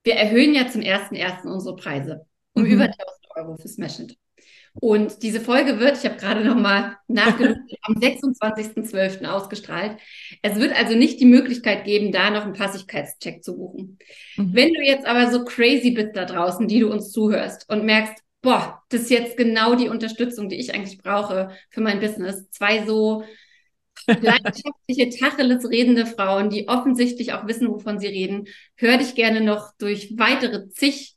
wir 0.04 0.16
erhöhen 0.16 0.56
ja 0.56 0.68
zum 0.68 0.82
ersten 0.82 1.14
ersten 1.14 1.50
unsere 1.50 1.76
Preise 1.76 2.26
um 2.54 2.64
mhm. 2.64 2.72
über 2.72 2.84
1000 2.86 3.00
Euro 3.36 3.58
für 3.58 3.68
Smash 3.68 4.00
It. 4.00 4.18
Und 4.74 5.24
diese 5.24 5.42
Folge 5.42 5.80
wird, 5.80 5.98
ich 5.98 6.06
habe 6.06 6.18
gerade 6.18 6.44
noch 6.44 6.56
mal 6.56 6.98
nachgedacht, 7.08 7.60
am 7.84 7.96
26.12. 7.96 9.26
ausgestrahlt. 9.26 9.98
Es 10.42 10.56
wird 10.56 10.78
also 10.78 10.96
nicht 10.96 11.20
die 11.20 11.26
Möglichkeit 11.26 11.86
geben, 11.86 12.12
da 12.12 12.30
noch 12.30 12.44
einen 12.44 12.54
Passigkeitscheck 12.54 13.44
zu 13.44 13.58
buchen. 13.58 13.98
Mhm. 14.38 14.52
Wenn 14.54 14.74
du 14.74 14.82
jetzt 14.82 15.06
aber 15.06 15.32
so 15.32 15.44
crazy 15.46 15.92
bist 15.92 16.16
da 16.16 16.26
draußen, 16.26 16.68
die 16.68 16.80
du 16.80 16.92
uns 16.92 17.12
zuhörst 17.12 17.70
und 17.70 17.86
merkst, 17.86 18.24
boah, 18.42 18.82
das 18.90 19.02
ist 19.02 19.10
jetzt 19.10 19.38
genau 19.38 19.76
die 19.76 19.90
Unterstützung, 19.90 20.50
die 20.50 20.60
ich 20.60 20.74
eigentlich 20.74 20.98
brauche 20.98 21.50
für 21.70 21.82
mein 21.82 22.00
Business. 22.00 22.50
Zwei 22.52 22.86
so 22.86 23.24
leidenschaftliche, 24.08 25.10
Tacheles 25.20 25.70
redende 25.70 26.06
Frauen, 26.06 26.50
die 26.50 26.68
offensichtlich 26.68 27.34
auch 27.34 27.48
wissen, 27.48 27.68
wovon 27.68 28.00
sie 28.00 28.08
reden. 28.08 28.48
Hör 28.76 28.98
dich 28.98 29.16
gerne 29.16 29.42
noch 29.42 29.74
durch 29.78 30.14
weitere 30.18 30.70
zig 30.70 31.16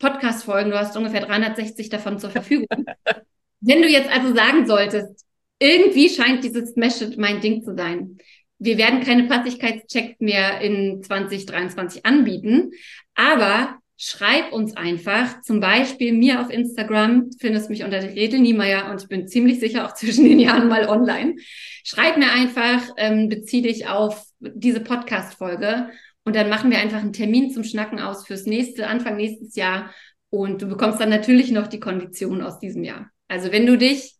Podcast-Folgen. 0.00 0.72
Du 0.72 0.78
hast 0.78 0.96
ungefähr 0.96 1.20
360 1.20 1.88
davon 1.88 2.18
zur 2.18 2.30
Verfügung. 2.30 2.66
Wenn 3.60 3.82
du 3.82 3.88
jetzt 3.88 4.10
also 4.10 4.34
sagen 4.34 4.66
solltest, 4.66 5.24
irgendwie 5.60 6.08
scheint 6.08 6.42
dieses 6.42 6.70
Smash 6.70 7.16
mein 7.16 7.40
Ding 7.40 7.62
zu 7.62 7.76
sein, 7.76 8.18
wir 8.58 8.76
werden 8.76 9.00
keine 9.00 9.24
Passigkeitschecks 9.24 10.20
mehr 10.20 10.60
in 10.60 11.02
2023 11.02 12.04
anbieten, 12.04 12.72
aber 13.14 13.78
schreib 13.96 14.52
uns 14.52 14.76
einfach, 14.76 15.42
zum 15.42 15.60
Beispiel 15.60 16.12
mir 16.12 16.40
auf 16.40 16.50
Instagram, 16.50 17.30
findest 17.38 17.70
mich 17.70 17.84
unter 17.84 18.00
Gretel 18.00 18.40
Niemeyer 18.40 18.90
und 18.90 19.02
ich 19.02 19.08
bin 19.08 19.28
ziemlich 19.28 19.60
sicher 19.60 19.86
auch 19.86 19.94
zwischen 19.94 20.24
den 20.24 20.38
Jahren 20.38 20.68
mal 20.68 20.88
online. 20.88 21.36
Schreib 21.84 22.16
mir 22.16 22.32
einfach, 22.32 22.82
ähm, 22.96 23.28
bezieh 23.28 23.62
dich 23.62 23.88
auf 23.88 24.24
diese 24.40 24.80
Podcast-Folge 24.80 25.90
und 26.24 26.36
dann 26.36 26.48
machen 26.48 26.70
wir 26.70 26.78
einfach 26.78 27.00
einen 27.00 27.12
Termin 27.12 27.50
zum 27.50 27.64
Schnacken 27.64 27.98
aus 27.98 28.26
fürs 28.26 28.46
nächste, 28.46 28.86
Anfang 28.86 29.16
nächstes 29.16 29.56
Jahr 29.56 29.92
und 30.28 30.62
du 30.62 30.68
bekommst 30.68 31.00
dann 31.00 31.10
natürlich 31.10 31.50
noch 31.50 31.66
die 31.66 31.80
Konditionen 31.80 32.42
aus 32.42 32.58
diesem 32.58 32.84
Jahr. 32.84 33.10
Also 33.28 33.52
wenn 33.52 33.66
du 33.66 33.76
dich, 33.76 34.14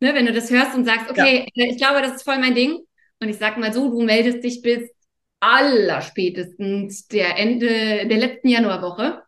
ne, 0.00 0.14
wenn 0.14 0.26
du 0.26 0.32
das 0.32 0.50
hörst 0.50 0.74
und 0.74 0.84
sagst, 0.84 1.10
okay, 1.10 1.46
ja. 1.54 1.66
ich 1.66 1.76
glaube, 1.78 2.02
das 2.02 2.16
ist 2.16 2.22
voll 2.22 2.38
mein 2.38 2.54
Ding, 2.54 2.78
und 3.20 3.28
ich 3.28 3.38
sag 3.38 3.56
mal 3.56 3.72
so, 3.72 3.88
du 3.88 4.02
meldest 4.02 4.42
dich 4.42 4.62
bis 4.62 4.90
allerspätestens 5.38 7.06
der 7.06 7.38
Ende 7.38 8.06
der 8.08 8.18
letzten 8.18 8.48
Januarwoche. 8.48 9.22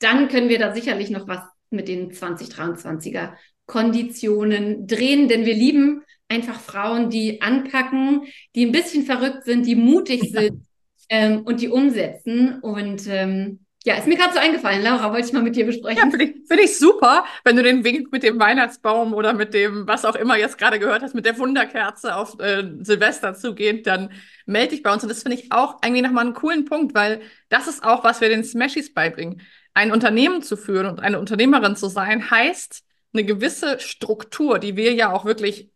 Dann 0.00 0.28
können 0.28 0.48
wir 0.48 0.58
da 0.58 0.74
sicherlich 0.74 1.10
noch 1.10 1.28
was 1.28 1.40
mit 1.70 1.86
den 1.86 2.10
2023er 2.10 3.34
Konditionen 3.66 4.88
drehen, 4.88 5.28
denn 5.28 5.46
wir 5.46 5.54
lieben 5.54 6.02
einfach 6.28 6.58
Frauen, 6.58 7.08
die 7.08 7.40
anpacken, 7.40 8.26
die 8.56 8.66
ein 8.66 8.72
bisschen 8.72 9.04
verrückt 9.04 9.44
sind, 9.44 9.64
die 9.64 9.76
mutig 9.76 10.30
sind 10.30 10.66
ähm, 11.08 11.42
und 11.42 11.60
die 11.60 11.68
umsetzen. 11.68 12.60
Und 12.60 13.06
ähm, 13.08 13.64
ja, 13.84 13.96
ist 13.96 14.06
mir 14.06 14.16
gerade 14.16 14.32
so 14.32 14.38
eingefallen. 14.38 14.82
Laura, 14.82 15.12
wollte 15.12 15.26
ich 15.26 15.32
mal 15.34 15.42
mit 15.42 15.56
dir 15.56 15.66
besprechen. 15.66 15.98
Ja, 15.98 16.10
finde 16.10 16.24
ich, 16.24 16.48
find 16.48 16.60
ich 16.60 16.78
super, 16.78 17.24
wenn 17.44 17.56
du 17.56 17.62
den 17.62 17.84
Wink 17.84 18.10
mit 18.12 18.22
dem 18.22 18.40
Weihnachtsbaum 18.40 19.12
oder 19.12 19.34
mit 19.34 19.52
dem, 19.52 19.86
was 19.86 20.06
auch 20.06 20.14
immer 20.14 20.38
jetzt 20.38 20.56
gerade 20.56 20.78
gehört 20.78 21.02
hast, 21.02 21.14
mit 21.14 21.26
der 21.26 21.38
Wunderkerze 21.38 22.16
auf 22.16 22.40
äh, 22.40 22.64
Silvester 22.80 23.34
zugehend, 23.34 23.86
dann 23.86 24.10
melde 24.46 24.70
dich 24.70 24.82
bei 24.82 24.90
uns. 24.90 25.02
Und 25.02 25.10
das 25.10 25.22
finde 25.22 25.38
ich 25.38 25.52
auch 25.52 25.82
eigentlich 25.82 26.02
nochmal 26.02 26.24
einen 26.24 26.34
coolen 26.34 26.64
Punkt, 26.64 26.94
weil 26.94 27.20
das 27.50 27.68
ist 27.68 27.84
auch, 27.84 28.04
was 28.04 28.22
wir 28.22 28.30
den 28.30 28.42
Smashies 28.42 28.94
beibringen. 28.94 29.42
Ein 29.74 29.92
Unternehmen 29.92 30.40
zu 30.40 30.56
führen 30.56 30.86
und 30.86 31.00
eine 31.00 31.20
Unternehmerin 31.20 31.76
zu 31.76 31.88
sein, 31.88 32.30
heißt 32.30 32.84
eine 33.12 33.24
gewisse 33.24 33.80
Struktur, 33.80 34.58
die 34.58 34.76
wir 34.76 34.94
ja 34.94 35.12
auch 35.12 35.26
wirklich 35.26 35.70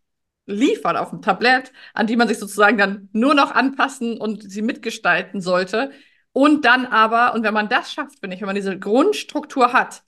liefern 0.49 0.97
auf 0.97 1.11
dem 1.11 1.23
Tablett, 1.23 1.73
an 1.95 2.07
die 2.07 2.17
man 2.17 2.28
sich 2.28 2.38
sozusagen 2.38 2.78
dann 2.78 3.09
nur 3.12 3.35
noch 3.35 3.52
anpassen 3.52 4.19
und 4.19 4.50
sie 4.50 4.62
mitgestalten 4.62 5.40
sollte 5.40 5.93
und 6.33 6.64
dann 6.64 6.87
aber, 6.87 7.35
und 7.35 7.43
wenn 7.43 7.55
man 7.55 7.69
das 7.69 7.93
schafft, 7.93 8.21
finde 8.21 8.37
ich, 8.37 8.40
wenn 8.40 8.47
man 8.47 8.57
diese 8.57 8.78
Grundstruktur 8.78 9.73
hat, 9.73 10.02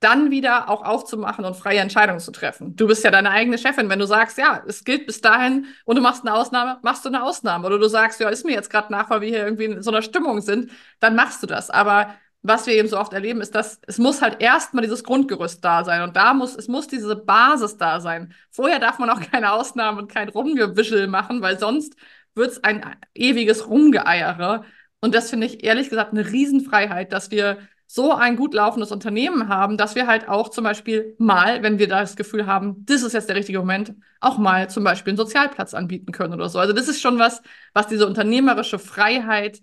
dann 0.00 0.30
wieder 0.30 0.68
auch 0.68 0.84
aufzumachen 0.84 1.44
und 1.44 1.56
freie 1.56 1.80
Entscheidungen 1.80 2.20
zu 2.20 2.30
treffen. 2.30 2.76
Du 2.76 2.86
bist 2.86 3.04
ja 3.04 3.10
deine 3.10 3.30
eigene 3.30 3.56
Chefin. 3.56 3.88
Wenn 3.88 3.98
du 3.98 4.06
sagst, 4.06 4.36
ja, 4.36 4.62
es 4.66 4.84
gilt 4.84 5.06
bis 5.06 5.20
dahin 5.22 5.66
und 5.86 5.96
du 5.96 6.02
machst 6.02 6.26
eine 6.26 6.34
Ausnahme, 6.34 6.78
machst 6.82 7.04
du 7.04 7.08
eine 7.08 7.22
Ausnahme. 7.22 7.66
Oder 7.66 7.78
du 7.78 7.88
sagst, 7.88 8.20
ja, 8.20 8.28
ist 8.28 8.44
mir 8.44 8.52
jetzt 8.52 8.70
gerade 8.70 8.92
nach, 8.92 9.08
weil 9.08 9.22
wir 9.22 9.28
hier 9.28 9.44
irgendwie 9.44 9.64
in 9.64 9.82
so 9.82 9.90
einer 9.90 10.02
Stimmung 10.02 10.42
sind, 10.42 10.70
dann 11.00 11.16
machst 11.16 11.42
du 11.42 11.46
das. 11.46 11.70
Aber 11.70 12.14
was 12.46 12.66
wir 12.66 12.74
eben 12.74 12.88
so 12.88 12.98
oft 12.98 13.14
erleben, 13.14 13.40
ist, 13.40 13.54
dass 13.54 13.80
es 13.86 13.98
muss 13.98 14.20
halt 14.20 14.40
erstmal 14.40 14.82
dieses 14.82 15.02
Grundgerüst 15.02 15.64
da 15.64 15.82
sein. 15.82 16.02
Und 16.02 16.14
da 16.14 16.34
muss, 16.34 16.54
es 16.54 16.68
muss 16.68 16.86
diese 16.86 17.16
Basis 17.16 17.78
da 17.78 18.00
sein. 18.00 18.34
Vorher 18.50 18.78
darf 18.78 18.98
man 18.98 19.08
auch 19.08 19.20
keine 19.32 19.52
Ausnahmen 19.52 19.98
und 19.98 20.12
kein 20.12 20.28
Rumgewischel 20.28 21.06
machen, 21.08 21.40
weil 21.40 21.58
sonst 21.58 21.96
wird 22.34 22.50
es 22.52 22.62
ein 22.62 22.84
ewiges 23.14 23.68
Rumgeeiere. 23.68 24.64
Und 25.00 25.14
das 25.14 25.30
finde 25.30 25.46
ich 25.46 25.64
ehrlich 25.64 25.88
gesagt 25.88 26.12
eine 26.12 26.30
Riesenfreiheit, 26.30 27.12
dass 27.14 27.30
wir 27.30 27.58
so 27.86 28.12
ein 28.12 28.36
gut 28.36 28.52
laufendes 28.54 28.92
Unternehmen 28.92 29.48
haben, 29.48 29.78
dass 29.78 29.94
wir 29.94 30.06
halt 30.06 30.28
auch 30.28 30.50
zum 30.50 30.64
Beispiel 30.64 31.14
mal, 31.18 31.62
wenn 31.62 31.78
wir 31.78 31.88
da 31.88 32.00
das 32.00 32.16
Gefühl 32.16 32.46
haben, 32.46 32.84
das 32.84 33.02
ist 33.02 33.12
jetzt 33.12 33.28
der 33.28 33.36
richtige 33.36 33.58
Moment, 33.58 33.94
auch 34.20 34.36
mal 34.36 34.68
zum 34.68 34.84
Beispiel 34.84 35.12
einen 35.12 35.18
Sozialplatz 35.18 35.74
anbieten 35.74 36.12
können 36.12 36.34
oder 36.34 36.48
so. 36.48 36.58
Also 36.58 36.72
das 36.74 36.88
ist 36.88 37.00
schon 37.00 37.18
was, 37.18 37.42
was 37.72 37.86
diese 37.86 38.06
unternehmerische 38.06 38.78
Freiheit, 38.78 39.60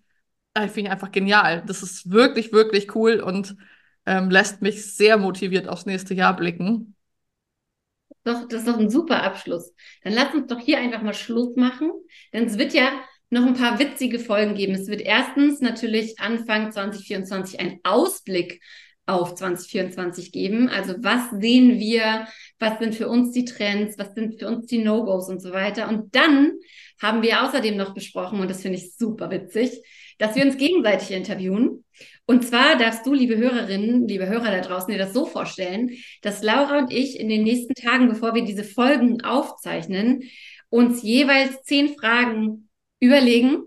äh, 0.54 0.68
finde 0.68 0.82
ich 0.82 0.92
einfach 0.92 1.12
genial. 1.12 1.64
Das 1.66 1.84
ist 1.84 2.10
wirklich, 2.10 2.52
wirklich 2.52 2.96
cool 2.96 3.20
und 3.20 3.56
ähm, 4.06 4.30
lässt 4.30 4.62
mich 4.62 4.96
sehr 4.96 5.18
motiviert 5.18 5.68
aufs 5.68 5.86
nächste 5.86 6.14
Jahr 6.14 6.36
blicken. 6.36 6.96
Doch, 8.24 8.48
das 8.48 8.62
ist 8.62 8.68
doch 8.68 8.78
ein 8.78 8.90
super 8.90 9.24
Abschluss. 9.24 9.74
Dann 10.04 10.14
lass 10.14 10.34
uns 10.34 10.48
doch 10.48 10.60
hier 10.60 10.78
einfach 10.78 11.02
mal 11.02 11.14
Schluss 11.14 11.56
machen, 11.56 11.92
denn 12.34 12.46
es 12.46 12.58
wird 12.58 12.74
ja 12.74 12.92
noch 13.32 13.46
ein 13.46 13.56
paar 13.56 13.80
witzige 13.80 14.20
Folgen 14.20 14.56
geben. 14.56 14.74
Es 14.74 14.88
wird 14.88 15.02
erstens 15.02 15.62
natürlich 15.62 16.20
Anfang 16.20 16.72
2024 16.72 17.60
ein 17.60 17.80
Ausblick 17.84 18.62
auf 19.12 19.36
2024 19.36 20.32
geben. 20.32 20.70
Also 20.70 20.96
was 21.00 21.30
sehen 21.32 21.80
wir? 21.80 22.28
Was 22.60 22.80
sind 22.80 22.96
für 22.96 23.08
uns 23.08 23.32
die 23.32 23.46
Trends? 23.46 23.98
Was 23.98 24.14
sind 24.14 24.40
für 24.40 24.48
uns 24.48 24.68
die 24.68 24.80
No-Gos 24.80 25.30
und 25.30 25.42
so 25.42 25.52
weiter? 25.52 25.90
Und 25.90 26.16
dann 26.16 26.54
haben 27.02 27.22
wir 27.22 27.44
außerdem 27.44 27.76
noch 27.76 27.94
besprochen, 27.94 28.40
und 28.40 28.50
das 28.50 28.62
finde 28.62 28.78
ich 28.78 28.96
super 28.96 29.32
witzig, 29.32 29.82
dass 30.20 30.36
wir 30.36 30.46
uns 30.46 30.58
gegenseitig 30.58 31.12
interviewen. 31.12 31.84
Und 32.28 32.46
zwar 32.46 32.78
darfst 32.78 33.06
du, 33.06 33.14
liebe 33.14 33.38
Hörerinnen, 33.38 34.08
liebe 34.08 34.28
Hörer 34.28 34.52
da 34.52 34.62
draußen, 34.62 34.92
dir 34.92 35.00
das 35.00 35.14
so 35.14 35.26
vorstellen, 35.26 35.92
dass 36.22 36.44
Laura 36.44 36.78
und 36.78 36.94
ich 36.94 37.20
in 37.20 37.28
den 37.28 37.44
nächsten 37.44 37.74
Tagen, 37.74 38.08
bevor 38.08 38.36
wir 38.36 38.44
diese 38.44 38.64
Folgen 38.64 39.24
aufzeichnen, 39.24 40.24
uns 40.70 41.02
jeweils 41.02 41.64
zehn 41.64 41.96
Fragen 41.96 42.70
überlegen. 43.00 43.64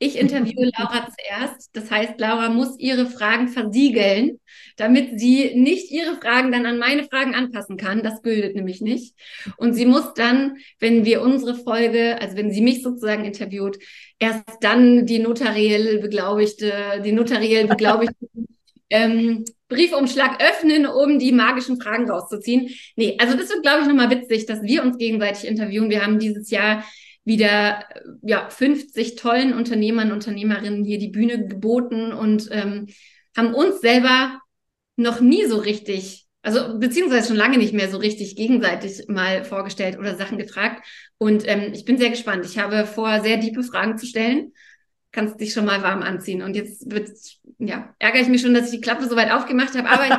Ich 0.00 0.16
interviewe 0.16 0.70
Laura 0.78 1.08
zuerst. 1.08 1.70
Das 1.72 1.90
heißt, 1.90 2.18
Laura 2.18 2.50
muss 2.50 2.78
ihre 2.78 3.06
Fragen 3.06 3.48
versiegeln, 3.48 4.38
damit 4.76 5.18
sie 5.18 5.54
nicht 5.56 5.90
ihre 5.90 6.16
Fragen 6.16 6.52
dann 6.52 6.66
an 6.66 6.78
meine 6.78 7.04
Fragen 7.04 7.34
anpassen 7.34 7.76
kann. 7.76 8.02
Das 8.02 8.22
bildet 8.22 8.54
nämlich 8.54 8.80
nicht. 8.80 9.14
Und 9.56 9.74
sie 9.74 9.86
muss 9.86 10.14
dann, 10.14 10.58
wenn 10.78 11.04
wir 11.04 11.22
unsere 11.22 11.54
Folge, 11.54 12.20
also 12.20 12.36
wenn 12.36 12.52
sie 12.52 12.60
mich 12.60 12.82
sozusagen 12.82 13.24
interviewt, 13.24 13.78
erst 14.18 14.44
dann 14.60 15.06
die 15.06 15.18
notariell 15.18 15.98
beglaubigte, 15.98 17.02
die 17.04 17.12
notariell 17.12 17.66
beglaubigte 17.66 18.26
ähm, 18.90 19.44
Briefumschlag 19.68 20.42
öffnen, 20.42 20.86
um 20.86 21.18
die 21.18 21.32
magischen 21.32 21.80
Fragen 21.80 22.08
rauszuziehen. 22.08 22.70
Nee, 22.96 23.16
also 23.20 23.36
das 23.36 23.50
wird, 23.50 23.62
glaube 23.62 23.82
ich, 23.82 23.88
nochmal 23.88 24.10
witzig, 24.10 24.46
dass 24.46 24.62
wir 24.62 24.82
uns 24.82 24.96
gegenseitig 24.96 25.46
interviewen. 25.46 25.90
Wir 25.90 26.02
haben 26.02 26.18
dieses 26.18 26.50
Jahr 26.50 26.84
wieder 27.28 27.84
ja, 28.22 28.50
50 28.50 29.14
tollen 29.14 29.54
Unternehmern, 29.54 30.10
Unternehmerinnen 30.10 30.84
hier 30.84 30.98
die 30.98 31.10
Bühne 31.10 31.46
geboten 31.46 32.12
und 32.12 32.48
ähm, 32.50 32.88
haben 33.36 33.54
uns 33.54 33.80
selber 33.80 34.40
noch 34.96 35.20
nie 35.20 35.44
so 35.44 35.58
richtig, 35.58 36.26
also 36.42 36.78
beziehungsweise 36.78 37.28
schon 37.28 37.36
lange 37.36 37.58
nicht 37.58 37.74
mehr 37.74 37.88
so 37.88 37.98
richtig 37.98 38.34
gegenseitig 38.34 39.06
mal 39.06 39.44
vorgestellt 39.44 39.98
oder 39.98 40.16
Sachen 40.16 40.38
gefragt. 40.38 40.84
Und 41.18 41.46
ähm, 41.46 41.72
ich 41.72 41.84
bin 41.84 41.98
sehr 41.98 42.10
gespannt. 42.10 42.44
Ich 42.46 42.58
habe 42.58 42.86
vor, 42.86 43.20
sehr 43.20 43.38
tiefe 43.38 43.62
Fragen 43.62 43.96
zu 43.96 44.06
stellen 44.06 44.52
kannst 45.10 45.40
dich 45.40 45.52
schon 45.52 45.64
mal 45.64 45.82
warm 45.82 46.02
anziehen. 46.02 46.42
Und 46.42 46.54
jetzt 46.54 46.90
wird, 46.90 47.10
ja, 47.58 47.94
ärgere 47.98 48.20
ich 48.20 48.28
mich 48.28 48.42
schon, 48.42 48.54
dass 48.54 48.66
ich 48.66 48.72
die 48.72 48.80
Klappe 48.80 49.08
so 49.08 49.16
weit 49.16 49.30
aufgemacht 49.30 49.76
habe, 49.76 49.88
aber 49.88 50.18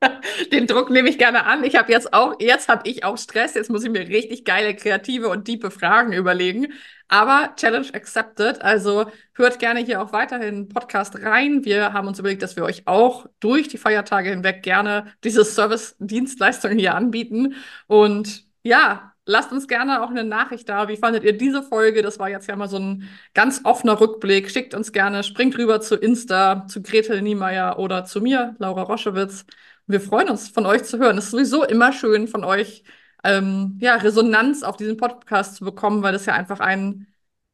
Den 0.52 0.66
Druck 0.66 0.90
nehme 0.90 1.08
ich 1.08 1.18
gerne 1.18 1.44
an. 1.44 1.64
Ich 1.64 1.76
habe 1.76 1.90
jetzt 1.90 2.12
auch, 2.12 2.34
jetzt 2.40 2.68
habe 2.68 2.88
ich 2.88 3.04
auch 3.04 3.16
Stress. 3.16 3.54
Jetzt 3.54 3.70
muss 3.70 3.84
ich 3.84 3.90
mir 3.90 4.06
richtig 4.08 4.44
geile, 4.44 4.74
kreative 4.74 5.28
und 5.28 5.44
tiefe 5.44 5.70
Fragen 5.70 6.12
überlegen. 6.12 6.68
Aber 7.08 7.54
Challenge 7.56 7.88
accepted. 7.94 8.60
Also 8.60 9.06
hört 9.32 9.58
gerne 9.58 9.80
hier 9.80 10.02
auch 10.02 10.12
weiterhin 10.12 10.68
Podcast 10.68 11.20
rein. 11.22 11.64
Wir 11.64 11.92
haben 11.94 12.06
uns 12.06 12.18
überlegt, 12.18 12.42
dass 12.42 12.56
wir 12.56 12.64
euch 12.64 12.86
auch 12.86 13.26
durch 13.40 13.68
die 13.68 13.78
Feiertage 13.78 14.30
hinweg 14.30 14.62
gerne 14.62 15.12
diese 15.24 15.44
Service-Dienstleistungen 15.44 16.78
hier 16.78 16.94
anbieten. 16.94 17.54
Und 17.86 18.46
ja, 18.62 19.14
Lasst 19.30 19.52
uns 19.52 19.68
gerne 19.68 20.02
auch 20.02 20.08
eine 20.08 20.24
Nachricht 20.24 20.70
da. 20.70 20.88
Wie 20.88 20.96
fandet 20.96 21.22
ihr 21.22 21.36
diese 21.36 21.62
Folge? 21.62 22.00
Das 22.00 22.18
war 22.18 22.30
jetzt 22.30 22.48
ja 22.48 22.56
mal 22.56 22.66
so 22.66 22.78
ein 22.78 23.06
ganz 23.34 23.60
offener 23.64 24.00
Rückblick. 24.00 24.50
Schickt 24.50 24.72
uns 24.72 24.90
gerne, 24.90 25.22
springt 25.22 25.58
rüber 25.58 25.82
zu 25.82 25.96
Insta, 25.96 26.66
zu 26.66 26.80
Gretel 26.80 27.20
Niemeyer 27.20 27.78
oder 27.78 28.06
zu 28.06 28.22
mir, 28.22 28.56
Laura 28.58 28.82
Roschewitz. 28.84 29.44
Wir 29.86 30.00
freuen 30.00 30.30
uns, 30.30 30.48
von 30.48 30.64
euch 30.64 30.84
zu 30.84 30.98
hören. 30.98 31.18
Es 31.18 31.26
ist 31.26 31.32
sowieso 31.32 31.62
immer 31.62 31.92
schön, 31.92 32.26
von 32.26 32.42
euch 32.42 32.84
ähm, 33.22 33.76
ja, 33.82 33.96
Resonanz 33.96 34.62
auf 34.62 34.78
diesen 34.78 34.96
Podcast 34.96 35.56
zu 35.56 35.64
bekommen, 35.66 36.02
weil 36.02 36.14
das 36.14 36.24
ja 36.24 36.32
einfach 36.32 36.60
ein 36.60 37.06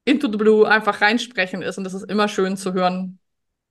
Into 0.05 0.31
the 0.31 0.39
Blue 0.39 0.69
einfach 0.69 1.01
reinsprechen 1.01 1.61
ist. 1.61 1.77
Und 1.77 1.87
es 1.87 1.95
ist 1.95 2.09
immer 2.09 2.29
schön 2.29 2.57
zu 2.57 2.73
hören, 2.73 3.19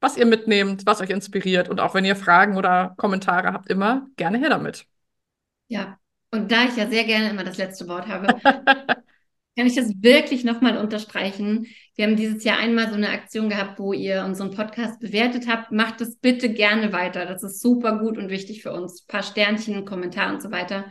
was 0.01 0.17
ihr 0.17 0.25
mitnehmt, 0.25 0.85
was 0.85 0.99
euch 0.99 1.09
inspiriert. 1.09 1.69
Und 1.69 1.79
auch 1.79 1.93
wenn 1.93 2.03
ihr 2.03 2.17
Fragen 2.17 2.57
oder 2.57 2.95
Kommentare 2.97 3.53
habt, 3.53 3.69
immer 3.69 4.07
gerne 4.17 4.39
her 4.39 4.49
damit. 4.49 4.87
Ja, 5.69 5.97
und 6.33 6.51
da 6.51 6.65
ich 6.65 6.75
ja 6.75 6.87
sehr 6.89 7.03
gerne 7.03 7.29
immer 7.29 7.43
das 7.43 7.57
letzte 7.57 7.87
Wort 7.87 8.07
habe, 8.07 8.25
kann 9.55 9.67
ich 9.67 9.75
das 9.75 10.01
wirklich 10.01 10.43
nochmal 10.43 10.77
unterstreichen. 10.77 11.67
Wir 11.95 12.05
haben 12.05 12.15
dieses 12.15 12.43
Jahr 12.43 12.57
einmal 12.57 12.89
so 12.89 12.95
eine 12.95 13.09
Aktion 13.09 13.49
gehabt, 13.49 13.77
wo 13.77 13.93
ihr 13.93 14.23
unseren 14.25 14.49
Podcast 14.49 14.99
bewertet 14.99 15.47
habt. 15.47 15.71
Macht 15.71 16.01
es 16.01 16.17
bitte 16.17 16.51
gerne 16.51 16.91
weiter. 16.91 17.27
Das 17.27 17.43
ist 17.43 17.61
super 17.61 17.99
gut 17.99 18.17
und 18.17 18.31
wichtig 18.31 18.63
für 18.63 18.71
uns. 18.71 19.03
Ein 19.03 19.07
paar 19.07 19.21
Sternchen, 19.21 19.85
Kommentare 19.85 20.33
und 20.33 20.41
so 20.41 20.49
weiter. 20.49 20.85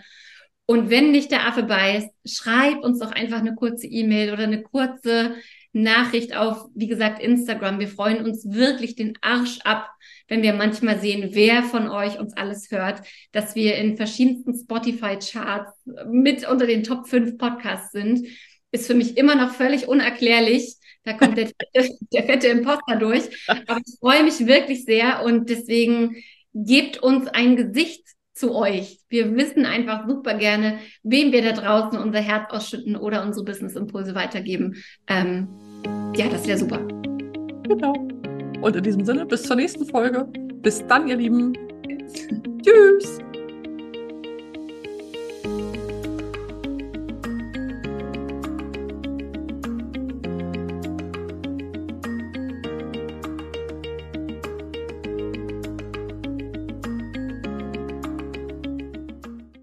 Und 0.66 0.90
wenn 0.90 1.10
nicht 1.10 1.32
der 1.32 1.44
Affe 1.48 1.64
beißt, 1.64 2.08
schreib 2.24 2.84
uns 2.84 3.00
doch 3.00 3.10
einfach 3.10 3.40
eine 3.40 3.56
kurze 3.56 3.88
E-Mail 3.88 4.32
oder 4.32 4.44
eine 4.44 4.62
kurze 4.62 5.34
Nachricht 5.72 6.36
auf, 6.36 6.66
wie 6.74 6.86
gesagt, 6.86 7.22
Instagram. 7.22 7.80
Wir 7.80 7.88
freuen 7.88 8.24
uns 8.24 8.44
wirklich 8.50 8.94
den 8.94 9.14
Arsch 9.22 9.60
ab, 9.64 9.90
wenn 10.28 10.42
wir 10.42 10.52
manchmal 10.52 11.00
sehen, 11.00 11.30
wer 11.32 11.62
von 11.62 11.88
euch 11.88 12.18
uns 12.18 12.36
alles 12.36 12.70
hört, 12.70 13.02
dass 13.32 13.54
wir 13.54 13.76
in 13.76 13.96
verschiedensten 13.96 14.54
Spotify-Charts 14.54 15.72
mit 16.10 16.48
unter 16.48 16.66
den 16.66 16.82
Top 16.82 17.08
5 17.08 17.38
Podcasts 17.38 17.92
sind. 17.92 18.26
ist 18.70 18.86
für 18.86 18.94
mich 18.94 19.16
immer 19.16 19.34
noch 19.34 19.54
völlig 19.54 19.88
unerklärlich. 19.88 20.76
Da 21.04 21.14
kommt 21.14 21.36
der, 21.36 21.50
der 22.12 22.22
fette 22.24 22.48
Imposter 22.48 22.96
durch. 22.96 23.24
Aber 23.48 23.80
ich 23.84 23.98
freue 23.98 24.24
mich 24.24 24.46
wirklich 24.46 24.84
sehr 24.84 25.24
und 25.24 25.50
deswegen 25.50 26.16
gebt 26.54 27.02
uns 27.02 27.28
ein 27.28 27.56
Gesicht 27.56 28.02
zu 28.34 28.54
euch. 28.54 28.98
Wir 29.08 29.34
wissen 29.36 29.66
einfach 29.66 30.08
super 30.08 30.34
gerne, 30.34 30.78
wem 31.02 31.32
wir 31.32 31.42
da 31.42 31.52
draußen 31.52 31.98
unser 31.98 32.20
Herz 32.20 32.50
ausschütten 32.50 32.96
oder 32.96 33.22
unsere 33.24 33.44
Business-Impulse 33.44 34.14
weitergeben. 34.14 34.82
Ähm, 35.06 35.48
ja, 36.16 36.28
das 36.28 36.46
wäre 36.46 36.58
super. 36.58 36.80
Genau. 37.68 37.94
Und 38.60 38.76
in 38.76 38.82
diesem 38.82 39.04
Sinne, 39.04 39.26
bis 39.26 39.42
zur 39.42 39.56
nächsten 39.56 39.86
Folge. 39.86 40.26
Bis 40.62 40.86
dann, 40.86 41.08
ihr 41.08 41.16
Lieben. 41.16 41.52
Tschüss. 42.62 43.18